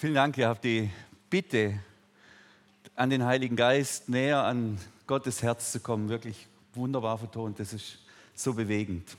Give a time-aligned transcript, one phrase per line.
[0.00, 0.88] Vielen Dank, ihr habt die
[1.28, 1.80] Bitte
[2.94, 4.78] an den Heiligen Geist näher an
[5.08, 7.58] Gottes Herz zu kommen, wirklich wunderbar vertont.
[7.58, 7.98] Das ist
[8.32, 9.16] so bewegend.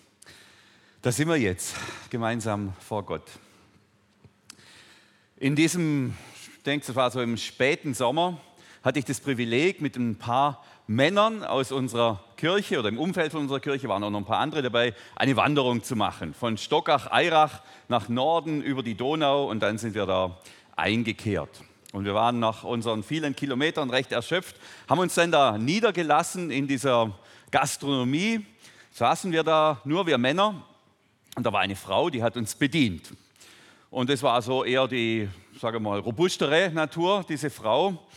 [1.02, 1.76] Da sind wir jetzt
[2.10, 3.30] gemeinsam vor Gott.
[5.36, 8.39] In diesem, ich denke, es war so im späten Sommer,
[8.82, 13.41] hatte ich das Privileg, mit ein paar Männern aus unserer Kirche oder im Umfeld von
[13.41, 16.34] unserer Kirche waren auch noch ein paar andere dabei, eine Wanderung zu machen.
[16.34, 20.40] Von Stockach-Eirach nach Norden über die Donau und dann sind wir da
[20.80, 21.50] eingekehrt.
[21.92, 24.56] Und wir waren nach unseren vielen Kilometern recht erschöpft,
[24.88, 27.12] haben uns dann da niedergelassen in dieser
[27.52, 28.46] Gastronomie.
[28.92, 30.64] Saßen wir da, nur wir Männer,
[31.36, 33.14] und da war eine Frau, die hat uns bedient.
[33.90, 35.30] Und es war so eher die,
[35.60, 38.08] sage mal, robustere Natur, diese Frau.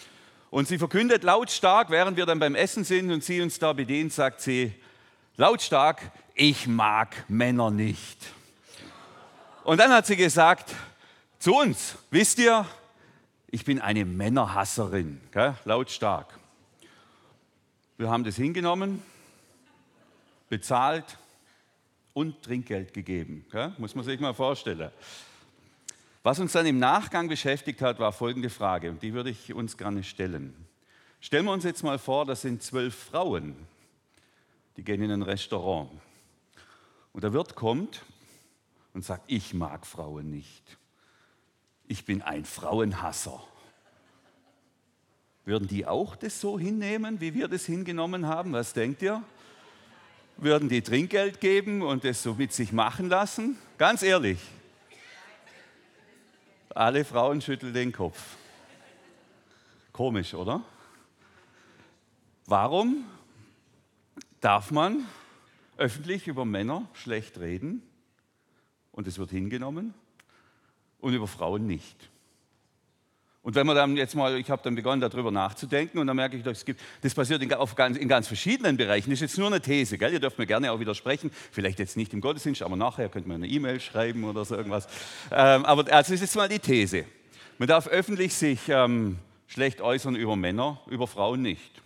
[0.51, 4.13] Und sie verkündet lautstark, während wir dann beim Essen sind und sie uns da bedient,
[4.13, 4.73] sagt sie
[5.37, 8.19] lautstark, ich mag Männer nicht.
[9.65, 10.75] Und dann hat sie gesagt,
[11.43, 11.97] zu uns.
[12.13, 12.65] Wisst ihr,
[13.51, 15.57] ich bin eine Männerhasserin, gell?
[15.65, 16.39] lautstark.
[17.99, 19.03] Wir haben das hingenommen,
[20.49, 21.19] bezahlt
[22.15, 23.45] und Trinkgeld gegeben.
[23.51, 23.73] Gell?
[23.79, 24.93] Muss man sich mal vorstellen.
[26.23, 29.77] Was uns dann im Nachgang beschäftigt hat, war folgende Frage, und die würde ich uns
[29.77, 30.55] gerne stellen.
[31.21, 33.57] Stellen wir uns jetzt mal vor, das sind zwölf Frauen,
[34.77, 35.91] die gehen in ein Restaurant.
[37.13, 38.05] Und der Wirt kommt
[38.95, 40.79] und sagt, ich mag Frauen nicht
[41.93, 43.47] ich bin ein Frauenhasser.
[45.45, 48.55] Würden die auch das so hinnehmen, wie wir das hingenommen haben?
[48.55, 49.23] Was denkt ihr?
[50.39, 53.59] Würden die Trinkgeld geben und das so mit sich machen lassen?
[53.77, 54.39] Ganz ehrlich.
[56.71, 58.37] Alle Frauen schütteln den Kopf.
[59.93, 60.65] Komisch, oder?
[62.47, 63.05] Warum
[64.41, 65.07] darf man
[65.77, 67.83] öffentlich über Männer schlecht reden
[68.93, 69.93] und es wird hingenommen?
[71.03, 71.97] Und über Frauen nicht.
[73.43, 76.37] Und wenn man dann jetzt mal, ich habe dann begonnen darüber nachzudenken und dann merke
[76.37, 79.11] ich, das, gibt, das passiert in, ganz, in ganz verschiedenen Bereichen.
[79.11, 80.13] Das ist jetzt nur eine These, gell?
[80.13, 83.35] ihr dürft mir gerne auch widersprechen, vielleicht jetzt nicht im Gottesdienst, aber nachher könnt ihr
[83.35, 84.87] eine E-Mail schreiben oder so irgendwas.
[85.33, 87.05] Ähm, aber also das ist jetzt mal die These.
[87.59, 89.19] Man darf öffentlich sich ähm,
[89.49, 91.83] schlecht äußern über Männer, über Frauen nicht.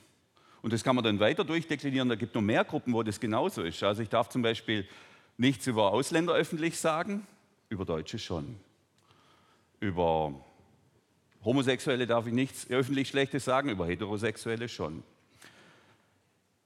[0.60, 2.10] Und das kann man dann weiter durchdeklinieren.
[2.10, 3.82] Da gibt es noch mehr Gruppen, wo das genauso ist.
[3.82, 4.86] Also ich darf zum Beispiel
[5.38, 7.26] nichts über Ausländer öffentlich sagen,
[7.70, 8.56] über Deutsche schon.
[9.80, 10.34] Über
[11.44, 15.02] Homosexuelle darf ich nichts öffentlich Schlechtes sagen, über Heterosexuelle schon.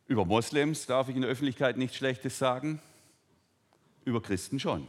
[0.06, 2.81] Über Moslems darf ich in der Öffentlichkeit nichts Schlechtes sagen,
[4.04, 4.87] über Christen schon.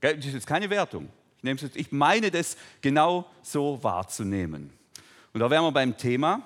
[0.00, 1.08] Das ist jetzt keine Wertung.
[1.74, 4.72] Ich, meine das genau so wahrzunehmen.
[5.32, 6.42] Und da wären wir beim Thema.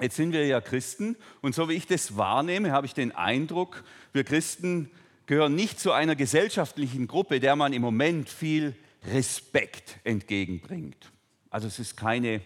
[0.00, 3.84] Jetzt sind wir ja Christen und so wie ich das wahrnehme, habe ich den Eindruck,
[4.12, 4.90] wir Christen
[5.26, 8.74] gehören nicht zu einer gesellschaftlichen Gruppe, der man im Moment viel
[9.06, 11.10] Respekt entgegenbringt.
[11.50, 12.40] Also es ist keine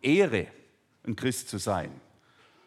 [0.00, 0.46] Ehre,
[1.04, 1.90] ein Christ zu sein.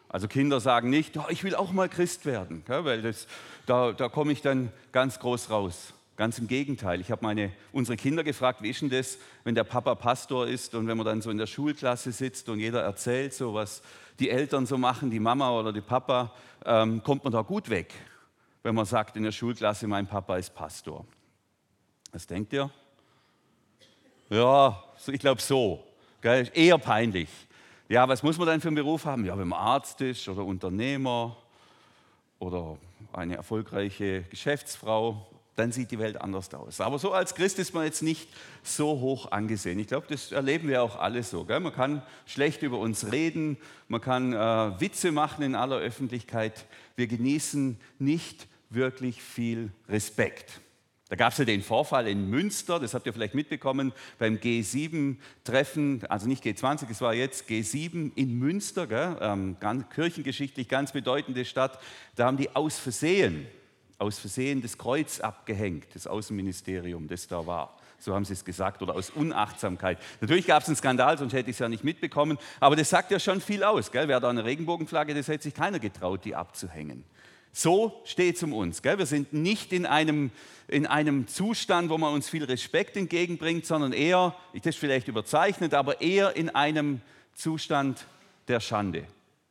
[0.10, 3.28] Also Kinder sagen nicht, oh, ich will auch mal Christ werden, weil das,
[3.66, 5.94] da, da komme ich dann ganz groß raus.
[6.16, 7.02] Ganz im Gegenteil.
[7.02, 10.88] Ich habe unsere Kinder gefragt, wie ist denn das, wenn der Papa Pastor ist und
[10.88, 13.82] wenn man dann so in der Schulklasse sitzt und jeder erzählt so, was
[14.20, 16.34] die Eltern so machen, die Mama oder die Papa,
[16.66, 17.94] ähm, kommt man da gut weg,
[18.64, 21.06] wenn man sagt in der Schulklasse, mein Papa ist Pastor.
[22.14, 22.72] Was denkt ihr?
[24.30, 25.84] Ja, ich glaube so.
[26.22, 26.50] Gell?
[26.54, 27.30] Eher peinlich.
[27.88, 29.26] Ja, was muss man dann für einen Beruf haben?
[29.26, 31.38] Ja, wenn man Arzt ist oder Unternehmer
[32.40, 32.78] oder
[33.14, 36.82] eine erfolgreiche Geschäftsfrau, dann sieht die Welt anders aus.
[36.82, 38.28] Aber so als Christ ist man jetzt nicht
[38.64, 39.78] so hoch angesehen.
[39.80, 41.46] Ich glaube, das erleben wir auch alle so.
[41.46, 41.60] Gell?
[41.60, 43.58] Man kann schlecht über uns reden,
[43.88, 46.66] man kann äh, Witze machen in aller Öffentlichkeit.
[46.96, 50.60] Wir genießen nicht wirklich viel Respekt.
[51.08, 56.04] Da gab es ja den Vorfall in Münster, das habt ihr vielleicht mitbekommen, beim G7-Treffen,
[56.10, 61.46] also nicht G20, es war jetzt G7 in Münster, gell, ähm, ganz, kirchengeschichtlich ganz bedeutende
[61.46, 61.80] Stadt.
[62.16, 63.46] Da haben die aus Versehen,
[64.00, 67.78] aus Versehen das Kreuz abgehängt, das Außenministerium, das da war.
[68.00, 70.00] So haben sie es gesagt, oder aus Unachtsamkeit.
[70.22, 72.40] Natürlich gab es einen Skandal, sonst hätte ich es ja nicht mitbekommen.
[72.60, 73.92] Aber das sagt ja schon viel aus.
[73.92, 74.08] Gell?
[74.08, 77.04] Wer da eine Regenbogenflagge, das hätte sich keiner getraut, die abzuhängen.
[77.58, 78.82] So steht es um uns.
[78.82, 78.98] Gell?
[78.98, 80.32] Wir sind nicht in einem,
[80.68, 85.74] in einem Zustand, wo man uns viel Respekt entgegenbringt, sondern eher, das ist vielleicht überzeichnet,
[85.74, 87.00] aber eher in einem
[87.34, 88.08] Zustand
[88.50, 89.06] der Schande.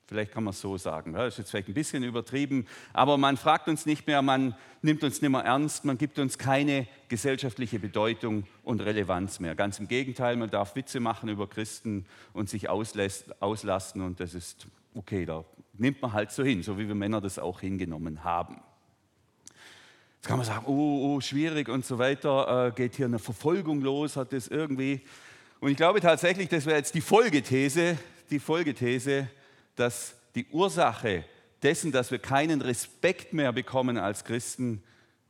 [0.06, 1.14] Vielleicht kann man es so sagen.
[1.14, 5.02] Das ist jetzt vielleicht ein bisschen übertrieben, aber man fragt uns nicht mehr, man nimmt
[5.02, 9.54] uns nicht mehr ernst, man gibt uns keine gesellschaftliche Bedeutung und Relevanz mehr.
[9.54, 12.04] Ganz im Gegenteil, man darf Witze machen über Christen
[12.34, 15.42] und sich auslässt, auslasten und das ist okay, da
[15.78, 18.60] nimmt man halt so hin, so wie wir Männer das auch hingenommen haben.
[20.16, 23.82] Jetzt kann man sagen, oh, oh schwierig und so weiter, äh, geht hier eine Verfolgung
[23.82, 25.02] los, hat das irgendwie.
[25.60, 27.98] Und ich glaube tatsächlich, das wäre jetzt die Folgethese,
[28.30, 29.28] die Folgethese,
[29.76, 31.24] dass die Ursache
[31.62, 34.82] dessen, dass wir keinen Respekt mehr bekommen als Christen,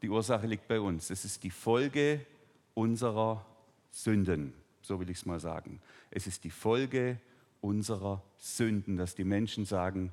[0.02, 1.10] die Ursache liegt bei uns.
[1.10, 2.20] Es ist die Folge
[2.74, 3.44] unserer
[3.90, 4.52] Sünden,
[4.82, 5.80] so will ich es mal sagen.
[6.10, 7.33] Es ist die Folge unserer
[8.36, 10.12] Sünden, dass die Menschen sagen,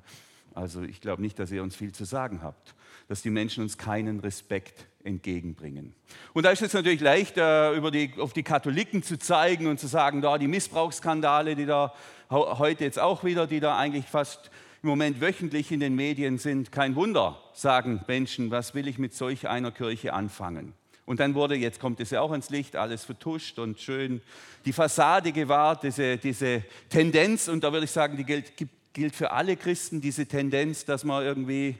[0.54, 2.74] also ich glaube nicht, dass ihr uns viel zu sagen habt,
[3.08, 5.94] dass die Menschen uns keinen Respekt entgegenbringen.
[6.32, 9.80] Und da ist es natürlich leicht, äh, über die, auf die Katholiken zu zeigen und
[9.80, 11.92] zu sagen, da die Missbrauchsskandale, die da
[12.30, 14.50] heute jetzt auch wieder, die da eigentlich fast
[14.82, 16.72] im Moment wöchentlich in den Medien sind.
[16.72, 20.74] Kein Wunder, sagen Menschen, was will ich mit solch einer Kirche anfangen?
[21.04, 24.22] Und dann wurde, jetzt kommt es ja auch ins Licht, alles vertuscht und schön
[24.64, 28.52] die Fassade gewahrt, diese, diese Tendenz, und da würde ich sagen, die gilt,
[28.92, 31.76] gilt für alle Christen, diese Tendenz, dass man irgendwie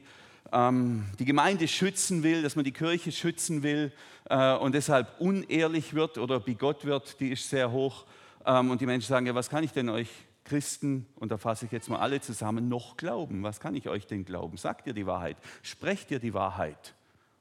[0.52, 3.92] ähm, die Gemeinde schützen will, dass man die Kirche schützen will
[4.28, 8.04] äh, und deshalb unehrlich wird oder bigott wird, die ist sehr hoch.
[8.44, 10.08] Ähm, und die Menschen sagen, ja, was kann ich denn euch
[10.44, 13.44] Christen, und da fasse ich jetzt mal alle zusammen, noch glauben?
[13.44, 14.56] Was kann ich euch denn glauben?
[14.56, 15.36] Sagt ihr die Wahrheit?
[15.62, 16.94] Sprecht ihr die Wahrheit?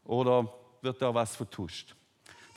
[0.06, 1.96] Oder wird da was vertuscht?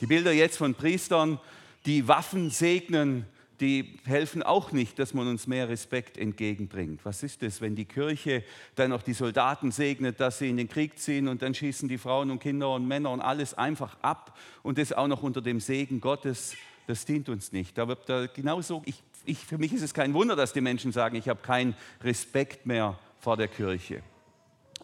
[0.01, 1.39] Die Bilder jetzt von Priestern,
[1.85, 3.25] die Waffen segnen,
[3.61, 7.05] die helfen auch nicht, dass man uns mehr Respekt entgegenbringt.
[7.05, 8.43] Was ist es, wenn die Kirche
[8.75, 11.97] dann auch die Soldaten segnet, dass sie in den Krieg ziehen und dann schießen die
[11.97, 15.61] Frauen und Kinder und Männer und alles einfach ab und das auch noch unter dem
[15.61, 16.55] Segen Gottes?
[16.87, 17.79] Das dient uns nicht.
[17.79, 21.15] Aber da genauso, ich ich, für mich ist es kein Wunder, dass die Menschen sagen,
[21.15, 24.01] ich habe keinen Respekt mehr vor der Kirche.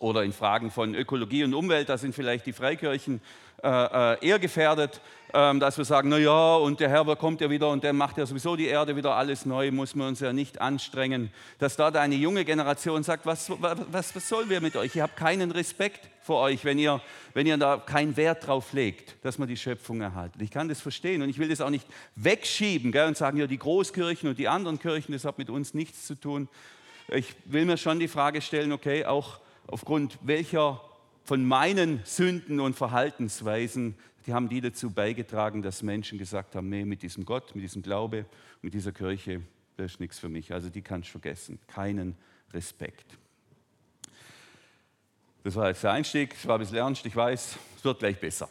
[0.02, 3.22] Oder in Fragen von Ökologie und Umwelt, da sind vielleicht die Freikirchen
[3.64, 3.68] äh,
[4.16, 5.00] äh, eher gefährdet,
[5.32, 8.26] ähm, dass wir sagen, naja, und der Herr kommt ja wieder und der macht ja
[8.26, 11.32] sowieso die Erde wieder alles neu, muss man uns ja nicht anstrengen.
[11.60, 14.96] Dass da eine junge Generation sagt, was, was, was sollen wir mit euch?
[14.96, 17.00] Ich habe keinen Respekt vor euch, wenn ihr,
[17.36, 20.42] wenn ihr da keinen Wert drauf legt, dass man die Schöpfung erhaltet.
[20.42, 23.46] Ich kann das verstehen und ich will das auch nicht wegschieben gell, und sagen, ja,
[23.46, 26.50] die Großkirchen und die anderen Kirchen, das hat mit uns nichts zu tun.
[27.10, 30.82] Ich will mir schon die Frage stellen, okay, auch aufgrund welcher
[31.24, 36.86] von meinen Sünden und Verhaltensweisen, die haben die dazu beigetragen, dass Menschen gesagt haben, nee,
[36.86, 38.26] mit diesem Gott, mit diesem Glaube,
[38.62, 39.42] mit dieser Kirche,
[39.78, 40.54] das ist nichts für mich.
[40.54, 41.60] Also die kannst du vergessen.
[41.68, 42.16] Keinen
[42.54, 43.18] Respekt.
[45.44, 48.20] Das war jetzt der Einstieg, es war ein bisschen ernst, ich weiß, es wird gleich
[48.20, 48.48] besser.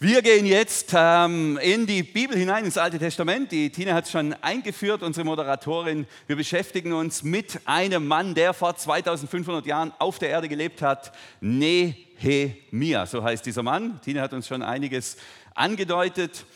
[0.00, 3.50] Wir gehen jetzt ähm, in die Bibel hinein, ins Alte Testament.
[3.50, 6.06] Die Tina hat es schon eingeführt, unsere Moderatorin.
[6.28, 11.10] Wir beschäftigen uns mit einem Mann, der vor 2500 Jahren auf der Erde gelebt hat.
[11.40, 14.00] Nehemia, so heißt dieser Mann.
[14.00, 15.16] Tina hat uns schon einiges
[15.56, 16.46] angedeutet.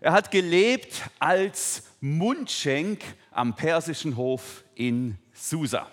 [0.00, 5.86] Er hat gelebt als Mundschenk am persischen Hof in Susa.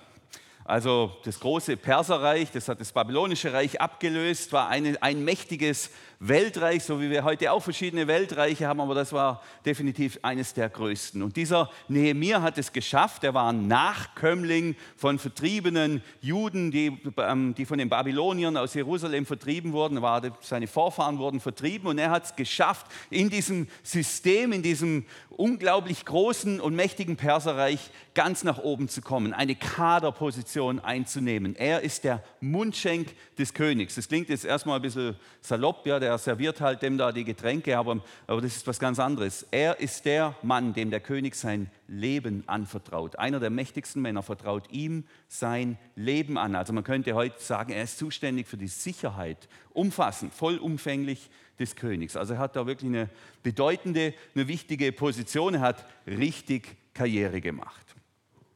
[0.68, 6.83] Also das große Perserreich, das hat das babylonische Reich abgelöst, war eine, ein mächtiges Weltreich,
[6.83, 11.21] so wie wir heute auch verschiedene Weltreiche haben, aber das war definitiv eines der größten.
[11.21, 17.53] Und dieser Nehemiah hat es geschafft, er war ein Nachkömmling von vertriebenen Juden, die, ähm,
[17.56, 22.12] die von den Babyloniern aus Jerusalem vertrieben wurden, war, seine Vorfahren wurden vertrieben und er
[22.12, 28.59] hat es geschafft, in diesem System, in diesem unglaublich großen und mächtigen Perserreich ganz nach
[28.59, 31.56] oben zu kommen, eine Kaderposition einzunehmen.
[31.56, 33.95] Er ist der Mundschenk des Königs.
[33.95, 37.77] Das klingt jetzt erstmal ein bisschen salopp, ja, der serviert halt dem da die Getränke,
[37.77, 39.45] aber, aber das ist was ganz anderes.
[39.51, 43.18] Er ist der Mann, dem der König sein Leben anvertraut.
[43.18, 46.56] Einer der mächtigsten Männer vertraut ihm sein Leben an.
[46.56, 52.16] Also man könnte heute sagen, er ist zuständig für die Sicherheit, umfassend, vollumfänglich des Königs.
[52.16, 53.09] Also er hat da wirklich eine
[53.44, 55.56] bedeutende, eine wichtige Position.
[55.56, 57.95] Er hat richtig Karriere gemacht.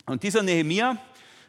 [0.06, 0.98] Und dieser Nehemiah,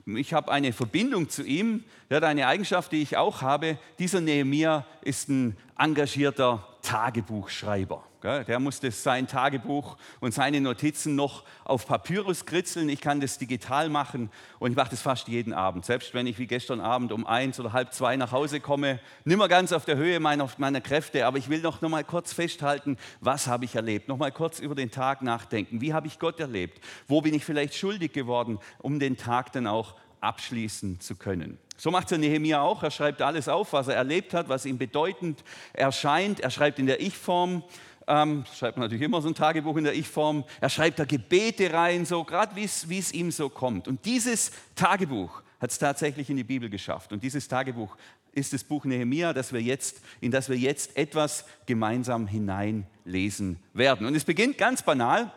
[0.06, 1.85] ich habe eine Verbindung zu ihm,
[2.17, 3.79] hat eine Eigenschaft, die ich auch habe.
[3.99, 8.05] Dieser Nehemiah ist ein engagierter Tagebuchschreiber.
[8.23, 12.90] Der musste sein Tagebuch und seine Notizen noch auf Papyrus kritzeln.
[12.90, 15.87] Ich kann das digital machen und ich mache das fast jeden Abend.
[15.87, 19.49] Selbst wenn ich wie gestern Abend um eins oder halb zwei nach Hause komme, nimmer
[19.49, 22.99] ganz auf der Höhe meiner, meiner Kräfte, aber ich will noch, noch mal kurz festhalten,
[23.21, 24.09] was habe ich erlebt.
[24.09, 25.81] Noch mal kurz über den Tag nachdenken.
[25.81, 26.85] Wie habe ich Gott erlebt?
[27.09, 31.58] Wo bin ich vielleicht schuldig geworden, um den Tag dann auch abschließen zu können.
[31.76, 32.82] So macht es Nehemiah auch.
[32.82, 36.40] Er schreibt alles auf, was er erlebt hat, was ihm bedeutend erscheint.
[36.40, 37.64] Er schreibt in der Ich-Form.
[38.06, 40.44] Ähm, schreibt man natürlich immer so ein Tagebuch in der Ich-Form.
[40.60, 43.88] Er schreibt da Gebete rein, so gerade wie es ihm so kommt.
[43.88, 47.12] Und dieses Tagebuch hat es tatsächlich in die Bibel geschafft.
[47.12, 47.96] Und dieses Tagebuch
[48.32, 54.06] ist das Buch Nehemia, das wir jetzt, in das wir jetzt etwas gemeinsam hineinlesen werden.
[54.06, 55.32] Und es beginnt ganz banal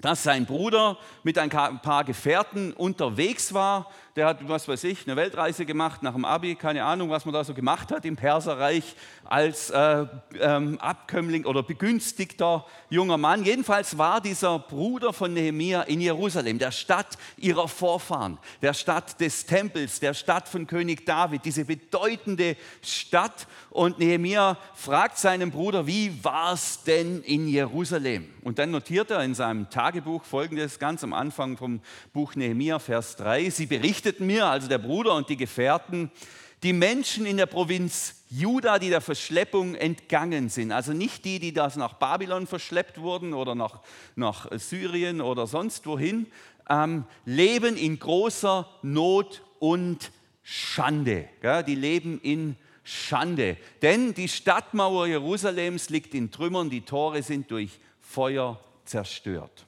[0.00, 3.90] dass sein Bruder mit ein paar Gefährten unterwegs war.
[4.16, 7.34] Der hat, was weiß ich, eine Weltreise gemacht nach dem Abi, keine Ahnung, was man
[7.34, 10.06] da so gemacht hat im Perserreich als äh,
[10.40, 13.44] ähm, Abkömmling oder begünstigter junger Mann.
[13.44, 19.44] Jedenfalls war dieser Bruder von Nehemia in Jerusalem, der Stadt ihrer Vorfahren, der Stadt des
[19.44, 23.46] Tempels, der Stadt von König David, diese bedeutende Stadt.
[23.68, 28.30] Und Nehemia fragt seinen Bruder, wie war es denn in Jerusalem?
[28.42, 31.80] Und dann notiert er in seinem Tagebuch folgendes, ganz am Anfang vom
[32.12, 33.50] Buch Nehemia, Vers 3.
[33.50, 33.66] Sie
[34.06, 36.10] berichteten mir, also der Bruder und die Gefährten,
[36.62, 40.70] die Menschen in der Provinz Juda, die der Verschleppung entgangen sind.
[40.70, 43.80] Also nicht die, die das nach Babylon verschleppt wurden oder nach,
[44.14, 46.26] nach Syrien oder sonst wohin,
[46.68, 51.28] ähm, leben in großer Not und Schande.
[51.40, 51.64] Gell?
[51.64, 53.56] Die leben in Schande.
[53.82, 59.66] Denn die Stadtmauer Jerusalems liegt in Trümmern, die Tore sind durch Feuer zerstört.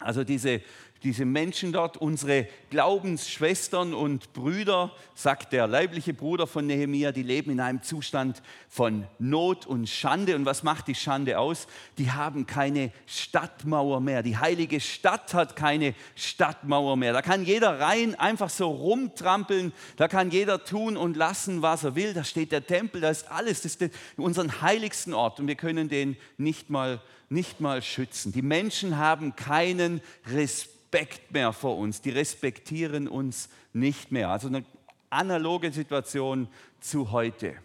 [0.00, 0.60] Also diese
[1.04, 7.50] diese Menschen dort, unsere Glaubensschwestern und Brüder, sagt der leibliche Bruder von Nehemia, die leben
[7.50, 10.34] in einem Zustand von Not und Schande.
[10.34, 11.66] Und was macht die Schande aus?
[11.98, 14.22] Die haben keine Stadtmauer mehr.
[14.22, 17.12] Die heilige Stadt hat keine Stadtmauer mehr.
[17.12, 19.72] Da kann jeder rein einfach so rumtrampeln.
[19.96, 22.14] Da kann jeder tun und lassen, was er will.
[22.14, 23.60] Da steht der Tempel, da ist alles.
[23.60, 28.32] Das ist unseren heiligsten Ort und wir können den nicht mal, nicht mal schützen.
[28.32, 30.00] Die Menschen haben keinen
[30.32, 34.30] Respekt Respekt mehr vor uns, die respektieren uns nicht mehr.
[34.30, 34.64] Also eine
[35.10, 36.46] analoge Situation
[36.78, 37.56] zu heute.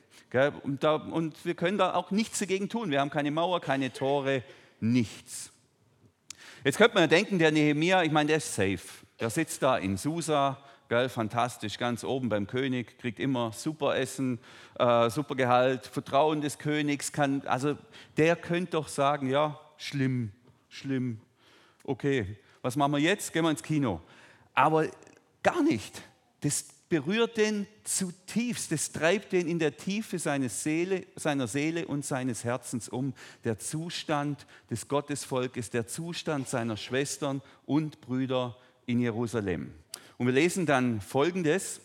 [0.63, 2.89] Und, da, und wir können da auch nichts dagegen tun.
[2.89, 4.43] Wir haben keine Mauer, keine Tore,
[4.79, 5.51] nichts.
[6.63, 8.79] Jetzt könnte man ja denken, der Nehemia, ich meine, der ist safe.
[9.19, 10.57] Der sitzt da in Susa,
[10.87, 14.39] Gell, fantastisch, ganz oben beim König, kriegt immer super Essen,
[14.79, 17.11] äh, super Gehalt, Vertrauen des Königs.
[17.11, 17.77] Kann, also
[18.17, 20.31] der könnte doch sagen, ja, schlimm,
[20.67, 21.21] schlimm,
[21.83, 23.33] okay was machen wir jetzt?
[23.33, 24.01] Gehen wir ins Kino.
[24.53, 24.87] Aber
[25.43, 26.01] gar nicht.
[26.41, 28.71] Das berührt den zutiefst.
[28.71, 33.13] Das treibt den in der Tiefe seiner Seele, seiner Seele und seines Herzens um.
[33.43, 39.73] Der Zustand des Gottesvolkes, der Zustand seiner Schwestern und Brüder in Jerusalem.
[40.17, 41.79] Und wir lesen dann Folgendes.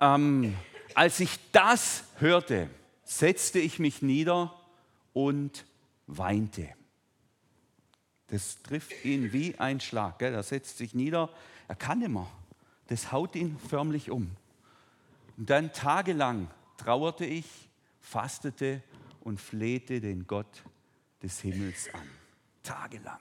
[0.00, 0.54] Ähm,
[0.94, 2.70] als ich das hörte,
[3.02, 4.54] setzte ich mich nieder
[5.12, 5.66] und
[6.06, 6.68] weinte.
[8.28, 10.18] Das trifft ihn wie ein Schlag.
[10.18, 10.34] Gell?
[10.34, 11.30] Er setzt sich nieder,
[11.68, 12.30] er kann immer.
[12.88, 14.36] Das haut ihn förmlich um.
[15.36, 17.46] Und dann tagelang trauerte ich,
[18.00, 18.82] fastete
[19.20, 20.62] und flehte den Gott
[21.22, 22.08] des Himmels an.
[22.62, 23.20] Tagelang.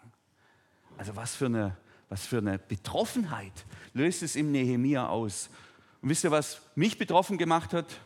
[0.98, 1.78] Also was für eine,
[2.10, 5.50] was für eine Betroffenheit löst es im Nehemia aus.
[6.02, 8.00] Und wisst ihr, was mich betroffen gemacht hat?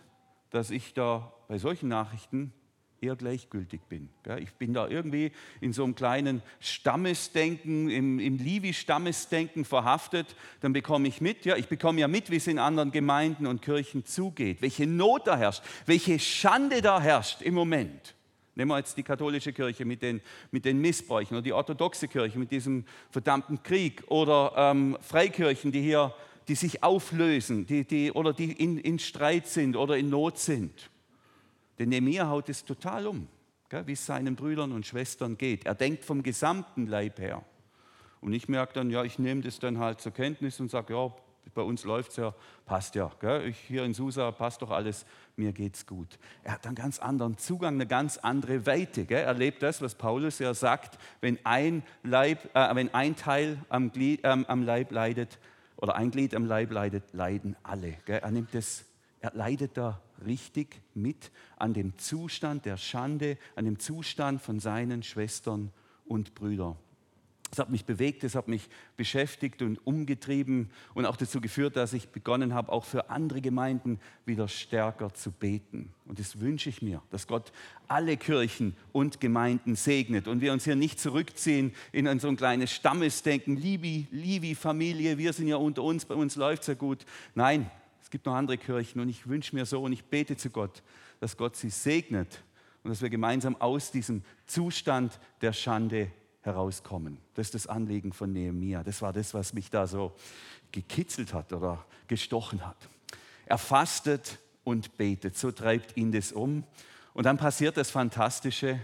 [0.51, 2.53] Dass ich da bei solchen Nachrichten
[3.01, 4.09] eher gleichgültig bin.
[4.39, 10.35] Ich bin da irgendwie in so einem kleinen Stammesdenken, im, im Livi-Stammesdenken verhaftet.
[10.61, 13.61] Dann bekomme ich mit, ja, ich bekomme ja mit, wie es in anderen Gemeinden und
[13.61, 18.15] Kirchen zugeht, welche Not da herrscht, welche Schande da herrscht im Moment.
[18.55, 22.39] Nehmen wir jetzt die katholische Kirche mit den, mit den Missbräuchen oder die orthodoxe Kirche
[22.39, 26.11] mit diesem verdammten Krieg oder ähm, Freikirchen, die hier,
[26.47, 30.89] die sich auflösen, die, die, oder die in, in Streit sind oder in Not sind.
[31.79, 33.27] Denn Nehemiah haut es total um,
[33.85, 35.65] wie es seinen Brüdern und Schwestern geht.
[35.65, 37.43] Er denkt vom gesamten Leib her.
[38.21, 41.13] Und ich merke dann, ja, ich nehme das dann halt zur Kenntnis und sage, ja,
[41.53, 42.33] bei uns läuft es ja,
[42.65, 43.11] passt ja.
[43.19, 43.47] Gell?
[43.47, 45.05] Ich hier in Susa passt doch alles,
[45.35, 46.19] mir geht's gut.
[46.43, 49.05] Er hat einen ganz anderen Zugang, eine ganz andere Weite.
[49.05, 49.23] Gell?
[49.23, 53.91] Er lebt das, was Paulus ja sagt, wenn ein, Leib, äh, wenn ein Teil am,
[53.91, 55.39] Glied, ähm, am Leib leidet
[55.77, 57.93] oder ein Glied am Leib leidet, leiden alle.
[58.05, 58.19] Gell?
[58.19, 58.83] Er nimmt das
[59.19, 65.03] er leidet da richtig mit an dem Zustand der Schande, an dem Zustand von seinen
[65.03, 65.71] Schwestern
[66.05, 66.77] und Brüdern.
[67.51, 71.93] Es hat mich bewegt, es hat mich beschäftigt und umgetrieben und auch dazu geführt, dass
[71.93, 75.93] ich begonnen habe, auch für andere Gemeinden wieder stärker zu beten.
[76.05, 77.53] Und das wünsche ich mir, dass Gott
[77.87, 83.55] alle Kirchen und Gemeinden segnet und wir uns hier nicht zurückziehen in ein kleines Stammesdenken,
[83.55, 87.05] Liebe, Liebe Familie, wir sind ja unter uns, bei uns läuft es ja gut.
[87.33, 87.71] Nein,
[88.01, 90.83] es gibt noch andere Kirchen und ich wünsche mir so und ich bete zu Gott,
[91.19, 92.43] dass Gott sie segnet
[92.83, 96.11] und dass wir gemeinsam aus diesem Zustand der Schande
[96.41, 97.17] herauskommen.
[97.33, 98.83] Das ist das Anliegen von Nehemia.
[98.83, 100.13] Das war das, was mich da so
[100.71, 102.77] gekitzelt hat oder gestochen hat.
[103.45, 106.63] Er fastet und betet, so treibt ihn das um.
[107.13, 108.79] Und dann passiert das Fantastische,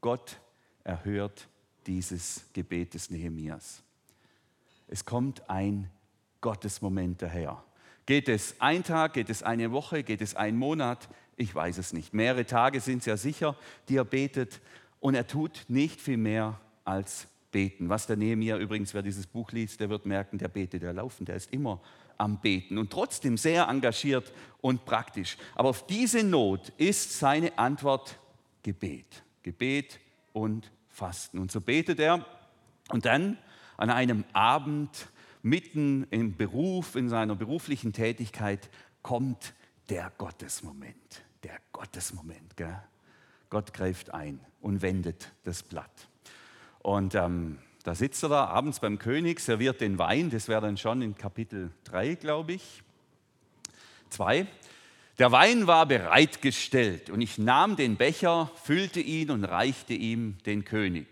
[0.00, 0.38] Gott
[0.84, 1.48] erhört
[1.86, 3.82] dieses Gebet des Nehemias.
[4.86, 5.90] Es kommt ein
[6.40, 7.62] Gottesmoment daher.
[8.08, 11.10] Geht es ein Tag, geht es eine Woche, geht es ein Monat?
[11.36, 12.14] Ich weiß es nicht.
[12.14, 13.54] Mehrere Tage sind es ja sicher,
[13.90, 14.62] die er betet.
[14.98, 17.90] Und er tut nicht viel mehr als beten.
[17.90, 21.26] Was der Nehemiah übrigens, wer dieses Buch liest, der wird merken, der betet der laufen,
[21.26, 21.82] der ist immer
[22.16, 25.36] am Beten und trotzdem sehr engagiert und praktisch.
[25.54, 28.18] Aber auf diese Not ist seine Antwort
[28.62, 29.22] Gebet.
[29.42, 30.00] Gebet
[30.32, 31.38] und Fasten.
[31.38, 32.24] Und so betet er
[32.88, 33.36] und dann
[33.76, 35.08] an einem Abend
[35.42, 38.68] mitten im Beruf, in seiner beruflichen Tätigkeit,
[39.02, 39.54] kommt
[39.88, 41.22] der Gottesmoment.
[41.42, 42.56] Der Gottesmoment.
[42.56, 42.82] Gell?
[43.50, 46.08] Gott greift ein und wendet das Blatt.
[46.80, 50.76] Und ähm, da sitzt er da abends beim König, serviert den Wein, das wäre dann
[50.76, 52.82] schon in Kapitel 3, glaube ich.
[54.10, 54.46] 2.
[55.18, 60.64] Der Wein war bereitgestellt und ich nahm den Becher, füllte ihn und reichte ihm den
[60.64, 61.06] König.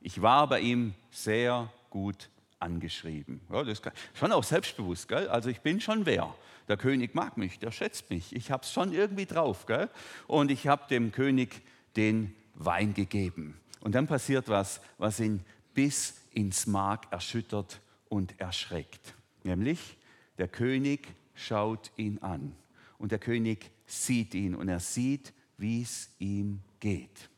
[0.00, 2.30] Ich war bei ihm sehr gut
[2.62, 3.40] angeschrieben.
[3.50, 5.28] Ja, das ist schon auch selbstbewusst, gell?
[5.28, 6.34] also ich bin schon wer.
[6.68, 8.34] Der König mag mich, der schätzt mich.
[8.34, 9.66] Ich habe es schon irgendwie drauf.
[9.66, 9.90] Gell?
[10.26, 11.60] Und ich habe dem König
[11.96, 13.60] den Wein gegeben.
[13.80, 19.14] Und dann passiert was, was ihn bis ins Mark erschüttert und erschreckt.
[19.42, 19.96] Nämlich,
[20.38, 22.54] der König schaut ihn an.
[22.98, 27.28] Und der König sieht ihn und er sieht, wie es ihm geht.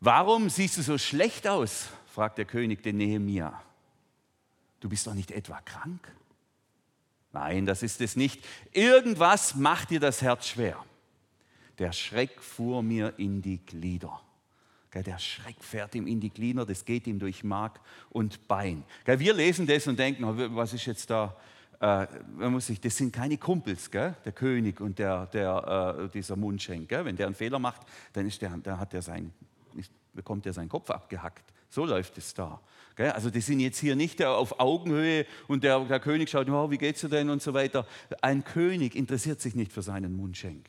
[0.00, 1.88] Warum siehst du so schlecht aus?
[2.14, 3.60] Fragt der König den Nehemia.
[4.80, 6.12] Du bist doch nicht etwa krank?
[7.32, 8.44] Nein, das ist es nicht.
[8.72, 10.82] Irgendwas macht dir das Herz schwer.
[11.78, 14.20] Der Schreck fuhr mir in die Glieder.
[14.94, 17.80] Der Schreck fährt ihm in die Glieder, das geht ihm durch Mark
[18.10, 18.84] und Bein.
[19.04, 21.36] Wir lesen das und denken, was ist jetzt da?
[21.80, 22.06] Äh,
[22.80, 26.88] das sind keine Kumpels, der König und der, der, äh, dieser Mundschenk.
[26.92, 27.80] Wenn der einen Fehler macht,
[28.12, 29.32] dann, der, dann hat der sein,
[30.12, 31.53] bekommt er seinen Kopf abgehackt.
[31.74, 32.60] So läuft es da.
[32.96, 36.78] Also die sind jetzt hier nicht auf Augenhöhe und der, der König schaut, oh, wie
[36.78, 37.84] geht's dir denn und so weiter.
[38.22, 40.66] Ein König interessiert sich nicht für seinen Mundschenk.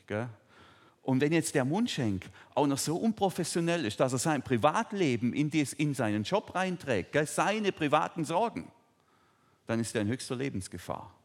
[1.02, 2.24] Und wenn jetzt der Mundschenk
[2.56, 7.16] auch noch so unprofessionell ist, dass er sein Privatleben in, dies, in seinen Job reinträgt,
[7.28, 8.72] seine privaten Sorgen,
[9.68, 11.15] dann ist er in höchster Lebensgefahr.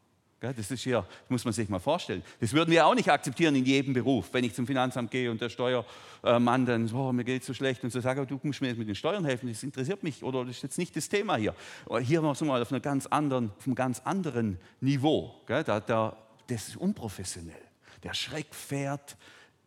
[0.42, 2.22] Das ist ja, muss man sich mal vorstellen.
[2.40, 4.30] Das würden wir auch nicht akzeptieren in jedem Beruf.
[4.32, 7.84] Wenn ich zum Finanzamt gehe und der Steuermann dann, oh, mir geht es so schlecht
[7.84, 10.44] und so sage, du musst mir jetzt mit den Steuern helfen, das interessiert mich oder
[10.44, 11.54] das ist jetzt nicht das Thema hier.
[12.00, 15.34] Hier so mal auf, einer ganz anderen, auf einem ganz anderen Niveau.
[15.46, 16.16] Da, da,
[16.48, 17.62] das ist unprofessionell.
[18.02, 19.16] Der Schreck fährt,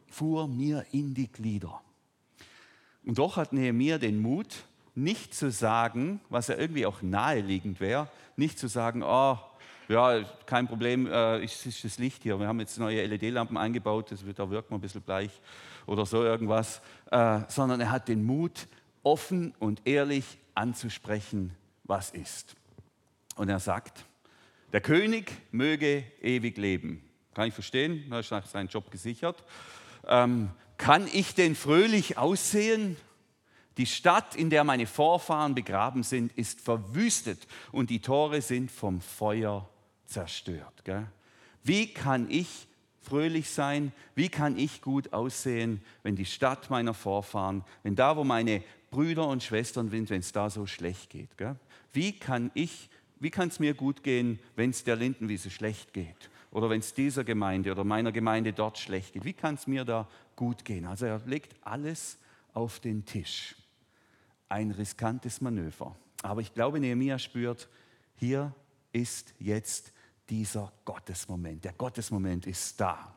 [0.09, 1.81] fuhr mir in die Glieder.
[3.05, 8.09] Und doch hat Nehemiah den Mut, nicht zu sagen, was ja irgendwie auch naheliegend wäre,
[8.38, 9.38] nicht zu sagen, oh,
[9.87, 12.39] ja, kein Problem, äh, ist, ist das Licht hier.
[12.39, 15.31] Wir haben jetzt neue LED-Lampen eingebaut, das wird, da wirkt man ein bisschen bleich
[15.85, 16.81] oder so irgendwas.
[17.11, 18.67] Äh, sondern er hat den Mut,
[19.03, 22.55] offen und ehrlich anzusprechen, was ist.
[23.35, 24.05] Und er sagt,
[24.73, 27.03] der König möge ewig leben.
[27.33, 29.43] Kann ich verstehen, da ist sein Job gesichert.
[30.07, 32.97] Ähm, kann ich denn fröhlich aussehen?
[33.77, 39.01] Die Stadt, in der meine Vorfahren begraben sind, ist verwüstet und die Tore sind vom
[39.01, 39.69] Feuer
[40.05, 40.83] zerstört.
[40.83, 41.07] Gell?
[41.63, 42.67] Wie kann ich
[43.01, 43.91] fröhlich sein?
[44.15, 49.27] Wie kann ich gut aussehen, wenn die Stadt meiner Vorfahren, wenn da, wo meine Brüder
[49.27, 51.37] und Schwestern sind, wenn es da so schlecht geht?
[51.37, 51.55] Gell?
[51.93, 52.89] Wie kann ich,
[53.19, 56.29] wie kann es mir gut gehen, wenn es der Lindenwiese schlecht geht?
[56.51, 59.25] Oder wenn es dieser Gemeinde oder meiner Gemeinde dort schlecht geht?
[59.25, 60.85] Wie kann es mir da gut gehen?
[60.85, 62.17] Also er legt alles
[62.53, 63.55] auf den Tisch.
[64.47, 65.95] Ein riskantes Manöver.
[66.23, 67.67] Aber ich glaube, Nehemiah spürt,
[68.15, 68.53] hier
[68.93, 69.91] ist jetzt
[70.29, 71.63] dieser Gottesmoment.
[71.63, 73.15] Der Gottesmoment ist da.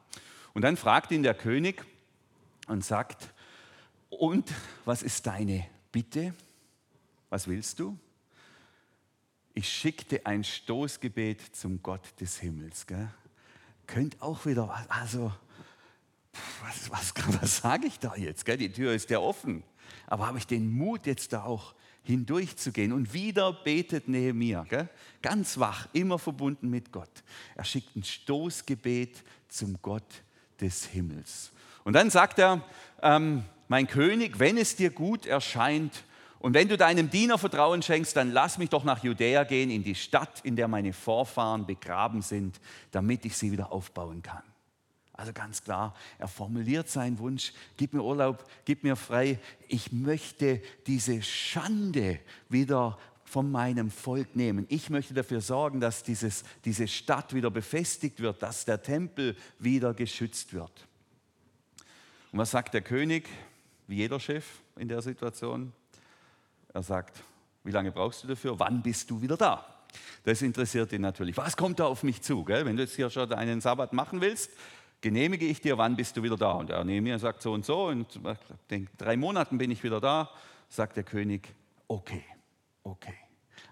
[0.53, 1.85] Und dann fragt ihn der König
[2.67, 3.33] und sagt,
[4.11, 4.53] und
[4.85, 6.35] was ist deine Bitte?
[7.31, 7.99] Was willst du?
[9.55, 12.87] Ich schickte ein Stoßgebet zum Gott des Himmels.
[12.87, 13.09] Gell?
[13.87, 15.33] Könnt auch wieder, also,
[16.63, 18.45] was, was, was sage ich da jetzt?
[18.45, 18.57] Gell?
[18.57, 19.65] Die Tür ist ja offen.
[20.07, 21.75] Aber habe ich den Mut jetzt da auch
[22.09, 22.93] hindurchzugehen.
[22.93, 24.89] Und wieder betet Nehemiah, gell?
[25.21, 27.23] ganz wach, immer verbunden mit Gott.
[27.55, 30.23] Er schickt ein Stoßgebet zum Gott
[30.61, 31.53] des Himmels.
[31.85, 32.65] Und dann sagt er,
[33.03, 36.03] ähm, mein König, wenn es dir gut erscheint
[36.39, 39.85] und wenn du deinem Diener Vertrauen schenkst, dann lass mich doch nach Judäa gehen, in
[39.85, 42.59] die Stadt, in der meine Vorfahren begraben sind,
[42.91, 44.43] damit ich sie wieder aufbauen kann.
[45.19, 49.41] Also ganz klar, er formuliert seinen Wunsch, gib mir Urlaub, gib mir frei.
[49.67, 54.65] Ich möchte diese Schande wieder von meinem Volk nehmen.
[54.69, 59.93] Ich möchte dafür sorgen, dass dieses, diese Stadt wieder befestigt wird, dass der Tempel wieder
[59.93, 60.87] geschützt wird.
[62.31, 63.29] Und was sagt der König,
[63.89, 65.73] wie jeder Chef in der Situation?
[66.73, 67.25] Er sagt,
[67.65, 68.57] wie lange brauchst du dafür?
[68.61, 69.67] Wann bist du wieder da?
[70.23, 71.37] Das interessiert ihn natürlich.
[71.37, 72.45] Was kommt da auf mich zu?
[72.45, 72.65] Gell?
[72.65, 74.53] Wenn du jetzt hier schon einen Sabbat machen willst,
[75.01, 76.53] genehmige ich dir, wann bist du wieder da?
[76.53, 78.21] Und er nehme mir sagt so und so, und
[78.69, 80.31] in drei Monaten bin ich wieder da,
[80.69, 81.55] sagt der König,
[81.87, 82.25] okay,
[82.83, 83.15] okay.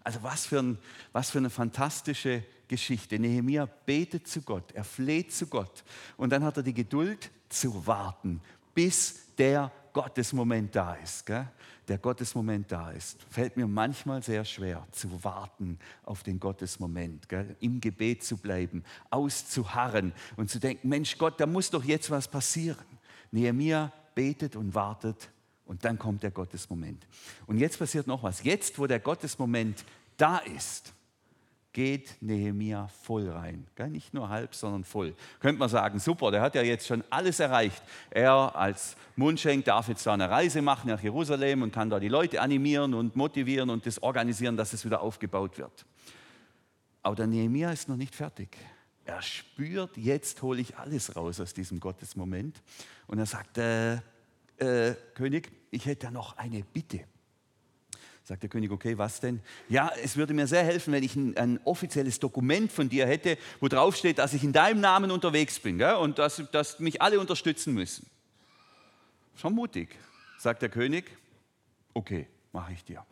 [0.03, 0.79] Also was für, ein,
[1.13, 3.19] was für eine fantastische Geschichte.
[3.19, 5.85] Nehemiah betet zu Gott, er fleht zu Gott
[6.17, 8.41] und dann hat er die Geduld zu warten,
[8.75, 11.25] bis der Gottesmoment da ist.
[11.25, 11.49] Gell?
[11.89, 13.17] Der Gottesmoment da ist.
[13.31, 17.57] Fällt mir manchmal sehr schwer zu warten auf den Gottesmoment, gell?
[17.61, 22.29] im Gebet zu bleiben, auszuharren und zu denken, Mensch Gott, da muss doch jetzt was
[22.29, 22.85] passieren.
[23.31, 25.31] Nehemiah betet und wartet
[25.65, 27.07] und dann kommt der Gottesmoment.
[27.47, 28.45] Und jetzt passiert noch was.
[28.45, 29.83] Jetzt, wo der Gottesmoment
[30.19, 30.93] da ist,
[31.77, 33.67] geht Nehemia voll rein.
[33.91, 35.15] Nicht nur halb, sondern voll.
[35.41, 37.83] Könnte man sagen, super, der hat ja jetzt schon alles erreicht.
[38.09, 42.09] Er als Mundschenk darf jetzt da eine Reise machen nach Jerusalem und kann da die
[42.09, 45.85] Leute animieren und motivieren und das organisieren, dass es wieder aufgebaut wird.
[47.03, 48.57] Aber der Nehemia ist noch nicht fertig.
[49.05, 52.63] Er spürt, jetzt hole ich alles raus aus diesem Gottesmoment.
[53.07, 53.97] Und er sagt, äh,
[54.57, 57.01] äh, König, ich hätte da noch eine Bitte.
[58.27, 59.41] Sagt der König, okay, was denn?
[59.69, 63.39] Ja, es würde mir sehr helfen, wenn ich ein, ein offizielles Dokument von dir hätte,
[63.61, 65.95] wo drauf steht, dass ich in deinem Namen unterwegs bin gell?
[65.95, 68.05] und dass, dass mich alle unterstützen müssen.
[69.37, 69.97] Schon mutig,
[70.39, 71.05] sagt der König.
[71.95, 73.07] Okay, mache ich dir.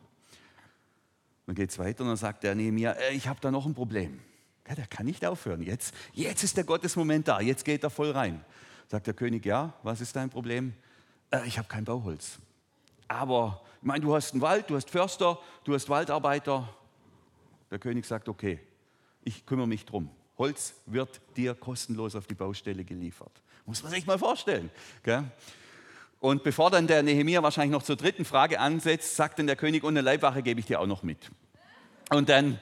[1.46, 3.74] Dann geht es weiter und dann sagt der Nehemiah, äh, ich habe da noch ein
[3.74, 4.18] Problem.
[4.66, 5.62] Ja, der kann nicht aufhören.
[5.62, 8.44] Jetzt, jetzt ist der Gottesmoment da, jetzt geht er voll rein.
[8.88, 10.74] Sagt der König, ja, was ist dein Problem?
[11.30, 12.40] Äh, ich habe kein Bauholz.
[13.06, 16.66] Aber ich meine, du hast einen Wald, du hast Förster, du hast Waldarbeiter.
[17.70, 18.58] Der König sagt, okay,
[19.22, 20.08] ich kümmere mich drum.
[20.38, 23.42] Holz wird dir kostenlos auf die Baustelle geliefert.
[23.66, 24.70] Muss man sich mal vorstellen.
[25.02, 25.24] Gell?
[26.18, 29.84] Und bevor dann der Nehemiah wahrscheinlich noch zur dritten Frage ansetzt, sagt dann der König,
[29.84, 31.30] und eine Leibwache gebe ich dir auch noch mit.
[32.08, 32.58] Und dann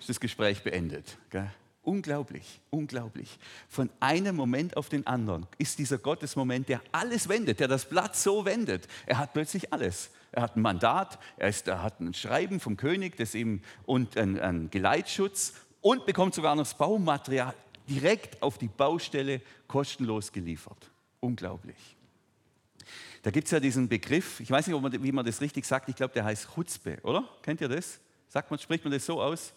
[0.00, 1.18] ist das Gespräch beendet.
[1.30, 1.52] Gell?
[1.82, 3.38] Unglaublich, unglaublich.
[3.68, 8.16] Von einem Moment auf den anderen ist dieser Gottesmoment, der alles wendet, der das Blatt
[8.16, 8.88] so wendet.
[9.06, 10.10] Er hat plötzlich alles.
[10.32, 14.16] Er hat ein Mandat, er, ist, er hat ein Schreiben vom König das ihm, und
[14.16, 17.54] einen, Geleitschutz und bekommt sogar noch das Baumaterial
[17.88, 20.90] direkt auf die Baustelle kostenlos geliefert.
[21.20, 21.96] Unglaublich.
[23.22, 25.88] Da gibt es ja diesen Begriff, ich weiß nicht, man, wie man das richtig sagt,
[25.88, 27.28] ich glaube, der heißt Chutzpe, oder?
[27.42, 27.98] Kennt ihr das?
[28.28, 29.52] Sagt man, spricht man das so aus?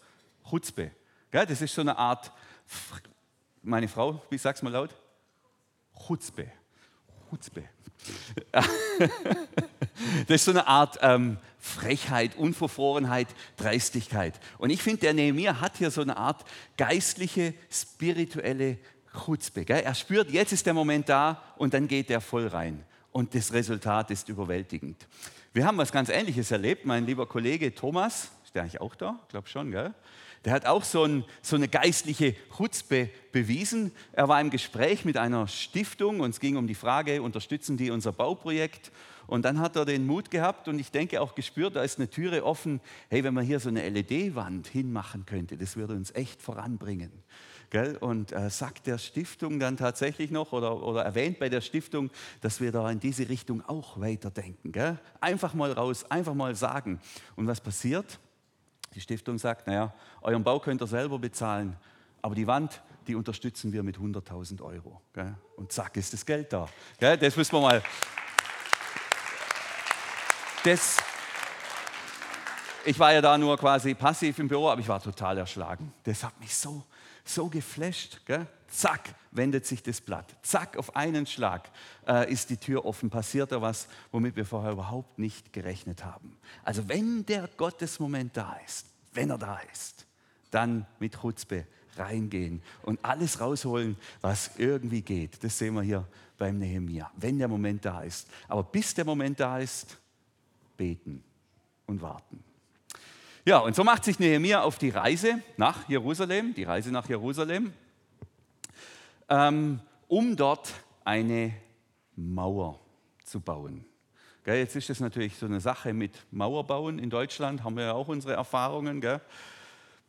[0.48, 0.90] Chutzpe.
[1.32, 2.32] Ja, das ist so eine Art,
[3.62, 4.90] meine Frau, wie sag's mal laut?
[6.06, 6.50] Chutzpe.
[7.30, 7.64] Chutzpe.
[10.26, 14.38] Das ist so eine Art ähm, Frechheit, Unverfrorenheit, Dreistigkeit.
[14.58, 16.44] Und ich finde, der Nehemiah hat hier so eine Art
[16.76, 18.78] geistliche, spirituelle
[19.24, 19.64] Chutzpe.
[19.68, 22.84] Er spürt, jetzt ist der Moment da und dann geht er voll rein.
[23.12, 25.06] Und das Resultat ist überwältigend.
[25.52, 26.86] Wir haben was ganz Ähnliches erlebt.
[26.86, 29.18] Mein lieber Kollege Thomas, ist der eigentlich auch da?
[29.24, 29.94] Ich glaube schon, gell?
[30.44, 33.92] Der hat auch so, ein, so eine geistliche Chutzpe bewiesen.
[34.12, 37.90] Er war im Gespräch mit einer Stiftung und es ging um die Frage, unterstützen die
[37.90, 38.90] unser Bauprojekt?
[39.28, 42.10] Und dann hat er den Mut gehabt und ich denke auch gespürt, da ist eine
[42.10, 42.80] Türe offen.
[43.08, 47.12] Hey, wenn man hier so eine LED-Wand hinmachen könnte, das würde uns echt voranbringen.
[47.70, 47.96] Gell?
[47.96, 52.10] Und äh, sagt der Stiftung dann tatsächlich noch oder, oder, erwähnt bei der Stiftung,
[52.42, 54.72] dass wir da in diese Richtung auch weiterdenken.
[54.72, 54.98] Gell?
[55.20, 57.00] Einfach mal raus, einfach mal sagen.
[57.36, 58.18] Und was passiert?
[58.94, 61.76] Die Stiftung sagt, naja, euren Bau könnt ihr selber bezahlen,
[62.20, 65.00] aber die Wand, die unterstützen wir mit 100.000 Euro.
[65.12, 65.34] Gell?
[65.56, 66.68] Und zack, ist das Geld da.
[66.98, 67.16] Gell?
[67.16, 67.82] Das müssen wir mal
[70.64, 70.98] das,
[72.84, 75.92] ich war ja da nur quasi passiv im Büro, aber ich war total erschlagen.
[76.04, 76.84] Das hat mich so,
[77.24, 78.20] so geflasht.
[78.24, 78.46] Gell?
[78.72, 80.34] Zack, wendet sich das Blatt.
[80.42, 81.70] Zack, auf einen Schlag
[82.08, 83.10] äh, ist die Tür offen.
[83.10, 86.38] Passiert da was, womit wir vorher überhaupt nicht gerechnet haben.
[86.64, 90.06] Also wenn der Gottesmoment da ist, wenn er da ist,
[90.50, 91.66] dann mit Chutzpe
[91.98, 95.44] reingehen und alles rausholen, was irgendwie geht.
[95.44, 96.06] Das sehen wir hier
[96.38, 98.26] beim Nehemiah, wenn der Moment da ist.
[98.48, 99.98] Aber bis der Moment da ist,
[100.78, 101.22] beten
[101.86, 102.42] und warten.
[103.44, 107.74] Ja, und so macht sich Nehemiah auf die Reise nach Jerusalem, die Reise nach Jerusalem,
[109.28, 110.72] ähm, um dort
[111.04, 111.52] eine
[112.16, 112.78] Mauer
[113.24, 113.84] zu bauen.
[114.44, 117.92] Gell, jetzt ist das natürlich so eine Sache mit Mauerbauen in Deutschland, haben wir ja
[117.92, 119.00] auch unsere Erfahrungen.
[119.00, 119.20] Gell?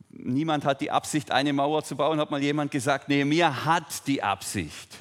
[0.10, 4.24] Niemand hat die Absicht, eine Mauer zu bauen, hat mal jemand gesagt, Nehemiah hat die
[4.24, 4.98] Absicht,